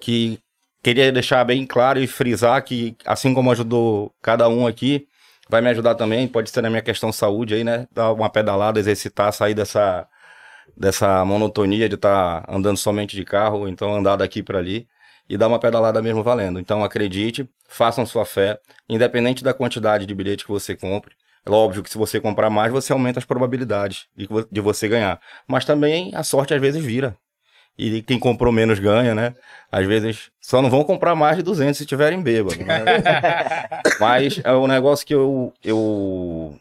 [0.00, 0.38] que
[0.82, 5.06] queria deixar bem claro e frisar que, assim como ajudou cada um aqui,
[5.50, 7.86] vai me ajudar também, pode ser na minha questão saúde aí, né?
[7.92, 10.06] Dar uma pedalada, exercitar, sair dessa,
[10.76, 14.86] dessa monotonia de estar andando somente de carro, então andar daqui para ali
[15.28, 16.58] e dar uma pedalada mesmo valendo.
[16.58, 21.14] Então acredite, façam sua fé, independente da quantidade de bilhete que você compre.
[21.46, 25.20] É óbvio que se você comprar mais, você aumenta as probabilidades de, de você ganhar.
[25.48, 27.16] Mas também a sorte às vezes vira.
[27.82, 29.34] E quem comprou menos ganha, né?
[29.72, 32.62] Às vezes só não vão comprar mais de 200 se tiverem bêbado.
[32.62, 32.84] né?
[33.98, 36.54] Mas é um negócio que eu, eu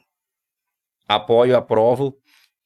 [1.06, 2.18] apoio, aprovo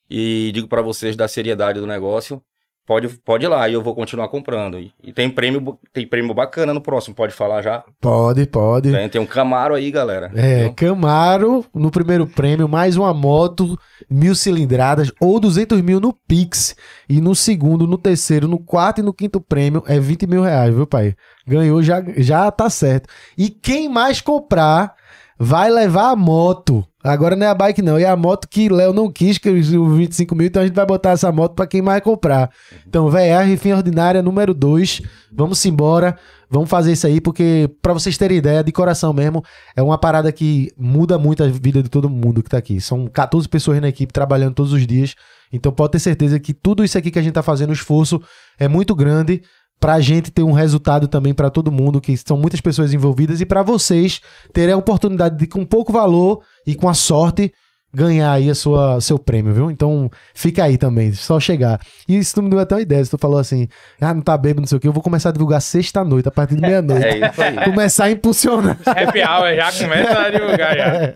[0.07, 2.43] e digo para vocês da seriedade do negócio.
[2.85, 4.77] Pode, pode ir lá e eu vou continuar comprando.
[4.77, 7.81] E, e tem prêmio tem prêmio bacana no próximo, pode falar já?
[8.01, 8.91] Pode, pode.
[8.91, 10.29] Tem, tem um Camaro aí, galera.
[10.35, 10.73] É, Viu?
[10.73, 13.79] Camaro no primeiro prêmio, mais uma moto,
[14.09, 16.75] mil cilindradas ou 200 mil no Pix.
[17.07, 20.75] E no segundo, no terceiro, no quarto e no quinto prêmio é 20 mil reais,
[20.75, 21.15] viu, pai?
[21.47, 23.07] Ganhou, já, já tá certo.
[23.37, 24.93] E quem mais comprar
[25.39, 26.85] vai levar a moto.
[27.03, 27.97] Agora não é a bike, não.
[27.97, 30.75] É a moto que Léo não quis, que os os 25 mil, então a gente
[30.75, 32.49] vai botar essa moto pra quem mais comprar.
[32.87, 35.01] Então, véi, a rifinha ordinária número 2.
[35.31, 36.17] Vamos embora.
[36.49, 39.43] Vamos fazer isso aí, porque, pra vocês terem ideia, de coração mesmo,
[39.75, 42.79] é uma parada que muda muito a vida de todo mundo que tá aqui.
[42.79, 45.15] São 14 pessoas na equipe trabalhando todos os dias.
[45.51, 48.21] Então pode ter certeza que tudo isso aqui que a gente tá fazendo, o esforço
[48.57, 49.41] é muito grande
[49.83, 53.45] pra gente ter um resultado também pra todo mundo, que são muitas pessoas envolvidas, e
[53.45, 54.21] pra vocês
[54.53, 57.51] terem a oportunidade de, com pouco valor e com a sorte,
[57.93, 59.71] ganhar aí a sua, seu prêmio, viu?
[59.71, 61.79] Então fica aí também, só chegar.
[62.07, 63.67] E isso não me deu até uma ideia, se tu falou assim,
[64.01, 66.31] ah, não tá bêbado, não sei o que, eu vou começar a divulgar sexta-noite, a
[66.31, 67.03] partir de meia-noite.
[67.13, 67.65] É isso aí.
[67.65, 68.77] Começar a impulsionar.
[68.85, 71.13] Happy hour já começa a divulgar já.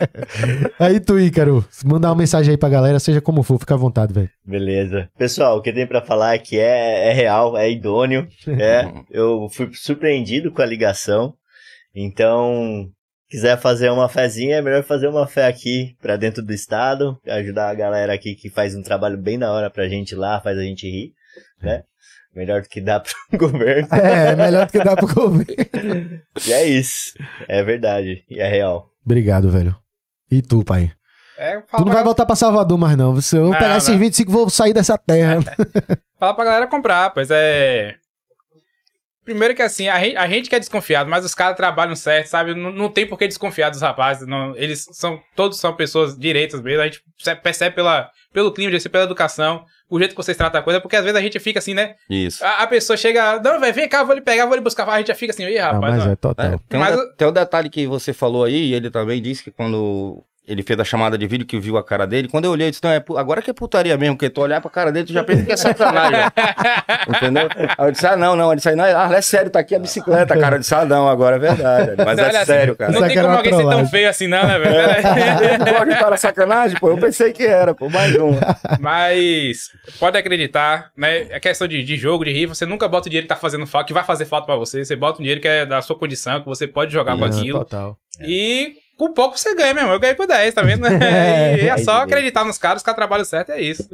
[0.85, 4.13] Aí tu, Ícaro, mandar uma mensagem aí pra galera, seja como for, fica à vontade,
[4.13, 4.29] velho.
[4.45, 5.09] Beleza.
[5.17, 8.27] Pessoal, o que tem pra falar é que é, é real, é idôneo.
[8.47, 11.33] É, eu fui surpreendido com a ligação.
[11.95, 12.89] Então,
[13.29, 17.69] quiser fazer uma fezinha, é melhor fazer uma fé aqui pra dentro do estado, ajudar
[17.69, 20.61] a galera aqui que faz um trabalho bem da hora pra gente lá, faz a
[20.63, 21.13] gente rir,
[21.61, 21.83] né?
[22.35, 23.87] Melhor do que dá pro governo.
[23.91, 25.45] É, é melhor do que dá pro governo.
[26.45, 27.13] E é isso.
[27.47, 28.23] É verdade.
[28.29, 28.89] E é real.
[29.03, 29.75] Obrigado, velho.
[30.29, 30.91] E tu, pai?
[31.37, 33.19] É, Tu não vai voltar pra Salvador mais, não.
[33.21, 33.97] Se eu Não, pegar esses não.
[33.97, 35.39] 25, vou sair dessa terra.
[36.19, 37.95] fala pra galera comprar, pois é.
[39.27, 42.27] Primeiro que assim, a gente, a gente que é desconfiado, mas os caras trabalham certo,
[42.27, 42.55] sabe?
[42.55, 44.25] Não, não tem por que desconfiar dos rapazes.
[44.25, 45.19] não- eles são.
[45.35, 46.81] Todos são pessoas direitas mesmo.
[46.81, 47.03] A gente
[47.43, 50.79] percebe- pela, pelo clima, de ser, pela educação, o jeito que vocês tratam a coisa,
[50.79, 51.95] porque às vezes a gente fica assim, né?
[52.09, 52.41] Isso.
[52.41, 54.87] A, a pessoa chega, não, velho, vem cá, vou lhe pegar, vou lhe buscar.
[54.87, 55.81] A gente já fica assim, Não, rapaz.
[55.95, 56.11] mas não.
[56.13, 56.45] é total.
[56.45, 58.89] É, tem, um Mas de- o- tem um detalhe que você falou aí, e ele
[58.89, 62.27] também disse que quando ele fez a chamada de vídeo que viu a cara dele,
[62.29, 64.61] quando eu olhei, eu disse, não, é, agora que é putaria mesmo, porque tu olhar
[64.61, 66.19] pra cara dele, tu já pensa que é sacanagem.
[67.07, 67.49] Entendeu?
[67.77, 68.51] Aí eu disse, ah, não, não.
[68.51, 70.55] Ele disse, não, ah, é sério, tá aqui a bicicleta, cara.
[70.55, 71.91] Eu disse, ah, não, agora é verdade.
[71.97, 72.91] Mas Olha é assim, sério, cara.
[72.91, 75.75] Não Isso tem aqui era como alguém ser tão feio assim, não, né, velho?
[75.77, 76.89] Pode estar na sacanagem, pô.
[76.89, 78.31] Eu pensei que era, pô, mais um.
[78.79, 79.69] Mas
[79.99, 81.27] pode acreditar, né?
[81.29, 82.55] É questão de, de jogo, de rifa.
[82.55, 84.83] Você nunca bota o dinheiro que tá fazendo falta, que vai fazer falta pra você.
[84.85, 87.27] Você bota um dinheiro que é da sua condição, que você pode jogar com É,
[87.27, 87.59] aquilo.
[87.59, 87.97] total.
[88.21, 89.91] E com pouco você ganha mesmo.
[89.91, 90.85] Eu ganhei por 10, tá vendo?
[91.07, 93.87] É, e é só é acreditar nos caras, os caras trabalham certo, é isso.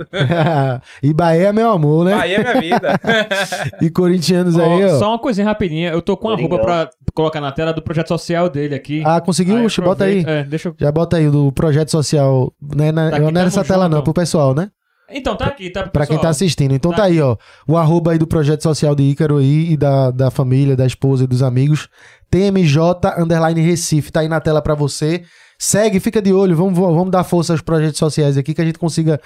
[1.04, 2.14] e Bahia é meu amor, né?
[2.14, 3.00] Aí é minha vida.
[3.82, 5.00] E corintianos Ó, aí, ó.
[5.00, 5.92] Só uma coisinha rapidinha.
[5.92, 9.04] Eu tô com a roupa pra colocar na tela do projeto social dele aqui.
[9.06, 9.58] Ah, conseguiu?
[9.58, 10.24] Aí Oxe, bota aí.
[10.26, 10.76] É, deixa eu...
[10.80, 12.54] Já bota aí o do projeto social.
[12.76, 13.96] Né, na, Tá não é nessa tamo tela, junto.
[13.96, 14.70] não, pro pessoal, né?
[15.10, 16.74] Então, tá aqui, tá Pra quem tá assistindo.
[16.74, 17.38] Então tá, Tá aí, ó.
[17.68, 21.24] O arroba aí do projeto social de Ícaro aí e da, da família, da esposa
[21.24, 21.88] e dos amigos.
[22.32, 22.80] TMJ
[23.18, 25.24] underline Recife, tá aí na tela pra você.
[25.64, 28.78] Segue, fica de olho, vamos, vamos dar força aos projetos sociais aqui, que a gente
[28.78, 29.20] consiga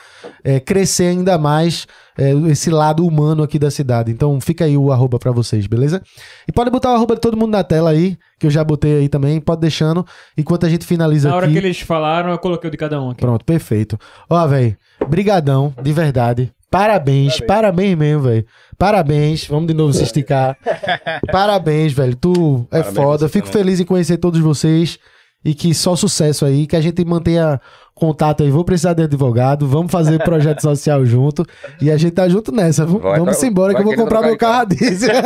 [0.44, 4.12] é, crescer ainda mais é, esse lado humano aqui da cidade.
[4.12, 6.00] Então fica aí o arroba pra vocês, beleza?
[6.48, 9.00] E pode botar o arroba de todo mundo na tela aí, que eu já botei
[9.00, 10.06] aí também, pode deixando,
[10.38, 11.54] enquanto a gente finaliza Na hora aqui.
[11.54, 13.22] que eles falaram, eu coloquei o de cada um aqui.
[13.22, 13.98] Pronto, perfeito.
[14.30, 14.78] Ó, velho,
[15.10, 16.54] brigadão, de verdade.
[16.70, 18.46] Parabéns, parabéns, mesmo, velho.
[18.78, 20.56] Parabéns, vamos de novo se esticar.
[21.32, 22.16] parabéns, velho.
[22.16, 23.30] Tu é Parabéns foda.
[23.30, 23.64] Fico também.
[23.64, 25.00] feliz em conhecer todos vocês
[25.48, 27.62] e que só sucesso aí, que a gente mantenha
[27.98, 28.50] contato aí.
[28.50, 31.46] Vou precisar de advogado, vamos fazer projeto social junto
[31.82, 32.86] e a gente tá junto nessa.
[32.86, 35.10] V- Vai vamos tra- embora que eu vou comprar meu carro a diesel.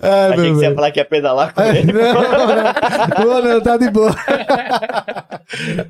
[0.00, 1.92] Ai, Achei meu que você ia falar que ia pedalar com ele.
[1.92, 4.14] Não, não, não, não, tá de boa.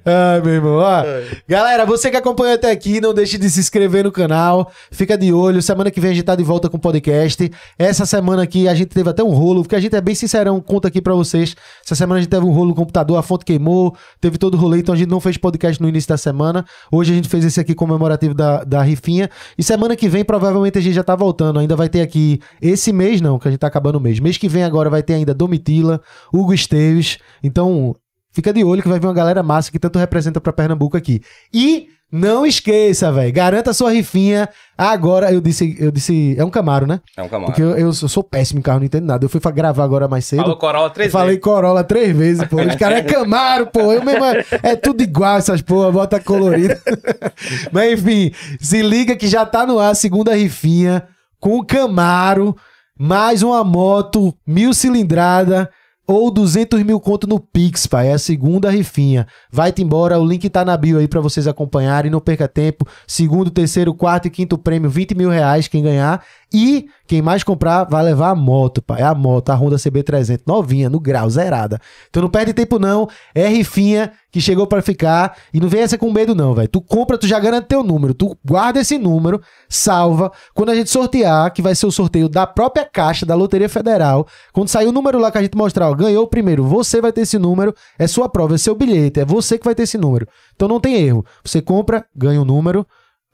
[0.04, 0.76] Ai, meu irmão.
[0.78, 1.02] Ó,
[1.48, 4.70] galera, você que acompanhou até aqui, não deixe de se inscrever no canal.
[4.90, 5.60] Fica de olho.
[5.62, 7.50] Semana que vem a gente tá de volta com o podcast.
[7.78, 10.60] Essa semana aqui a gente teve até um rolo, porque a gente é bem sincerão,
[10.60, 11.56] conta aqui pra vocês.
[11.84, 14.56] Essa semana a gente teve um rolo no computador, a fonte queimou, teve todo o
[14.56, 16.64] rolê, então a gente não fez podcast no início da semana.
[16.90, 19.30] Hoje a gente fez esse aqui comemorativo da, da rifinha.
[19.56, 21.58] E semana que vem, provavelmente, a gente já tá voltando.
[21.58, 24.20] Ainda vai ter aqui esse mês, não, que a gente tá acabando o mês.
[24.20, 26.00] Mês que vem agora vai ter ainda Domitila,
[26.32, 27.18] Hugo Esteves.
[27.42, 27.94] Então,
[28.32, 31.20] fica de olho que vai vir uma galera massa que tanto representa pra Pernambuco aqui.
[31.52, 34.48] E não esqueça, velho, garanta sua rifinha
[34.78, 35.32] agora.
[35.32, 37.00] Eu disse, eu disse, é um Camaro, né?
[37.16, 37.46] É um Camaro.
[37.46, 39.24] Porque eu, eu sou péssimo em carro, não entendo nada.
[39.24, 40.42] Eu fui pra gravar agora mais cedo.
[40.42, 41.42] Falou Corolla Eu três falei vezes.
[41.42, 42.60] Corolla três vezes, pô.
[42.62, 43.92] Os caras é Camaro, pô.
[43.92, 46.74] Eu mesmo é, é tudo igual essas porra, bota colorido.
[47.72, 51.02] Mas enfim, se liga que já tá no ar a segunda rifinha
[51.40, 52.56] com o Camaro,
[52.98, 55.68] mais uma moto mil cilindrada
[56.06, 58.08] ou 200 mil conto no Pix, pai.
[58.08, 59.26] É a segunda rifinha.
[59.50, 62.10] Vai-te embora, o link tá na bio aí pra vocês acompanharem.
[62.10, 62.86] Não perca tempo.
[63.06, 66.24] Segundo, terceiro, quarto e quinto prêmio, 20 mil reais quem ganhar.
[66.52, 69.02] E quem mais comprar vai levar a moto, pai.
[69.02, 71.80] A moto, a Honda CB300, novinha, no grau, zerada.
[72.08, 73.08] Então não perde tempo não.
[73.34, 75.36] É rifinha que chegou pra ficar.
[75.52, 76.68] E não vem essa com medo não, velho.
[76.68, 78.14] Tu compra, tu já garante teu número.
[78.14, 80.30] Tu guarda esse número, salva.
[80.54, 84.26] Quando a gente sortear, que vai ser o sorteio da própria caixa da Loteria Federal.
[84.52, 87.12] Quando sair o número lá que a gente mostrar, ó, ganhou o primeiro, você vai
[87.12, 87.74] ter esse número.
[87.98, 89.18] É sua prova, é seu bilhete.
[89.20, 90.28] É você que vai ter esse número.
[90.54, 91.24] Então não tem erro.
[91.44, 92.86] Você compra, ganha o número.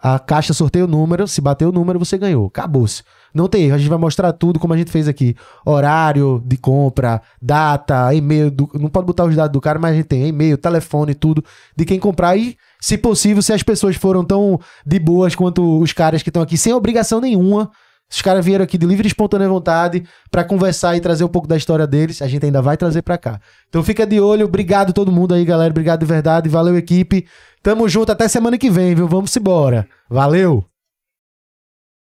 [0.03, 2.47] A caixa sorteia o número, se bater o número, você ganhou.
[2.47, 3.03] Acabou-se.
[3.33, 5.35] Não tem erro, a gente vai mostrar tudo como a gente fez aqui.
[5.65, 8.51] Horário de compra, data, e-mail.
[8.51, 11.43] do- não pode botar os dados do cara, mas a gente tem e-mail, telefone, tudo
[11.77, 12.37] de quem comprar.
[12.37, 16.43] E, se possível, se as pessoas foram tão de boas quanto os caras que estão
[16.43, 17.71] aqui, sem obrigação nenhuma.
[18.15, 21.49] Os caras vieram aqui de livre e espontânea vontade pra conversar e trazer um pouco
[21.49, 22.21] da história deles.
[22.21, 23.41] A gente ainda vai trazer pra cá.
[23.71, 24.45] Então fica de olho.
[24.45, 25.71] Obrigado todo mundo aí, galera.
[25.71, 26.47] Obrigado de verdade.
[26.47, 27.25] Valeu, equipe.
[27.63, 29.07] Tamo junto até semana que vem, viu?
[29.07, 29.89] Vamos embora.
[30.11, 30.72] Valeu!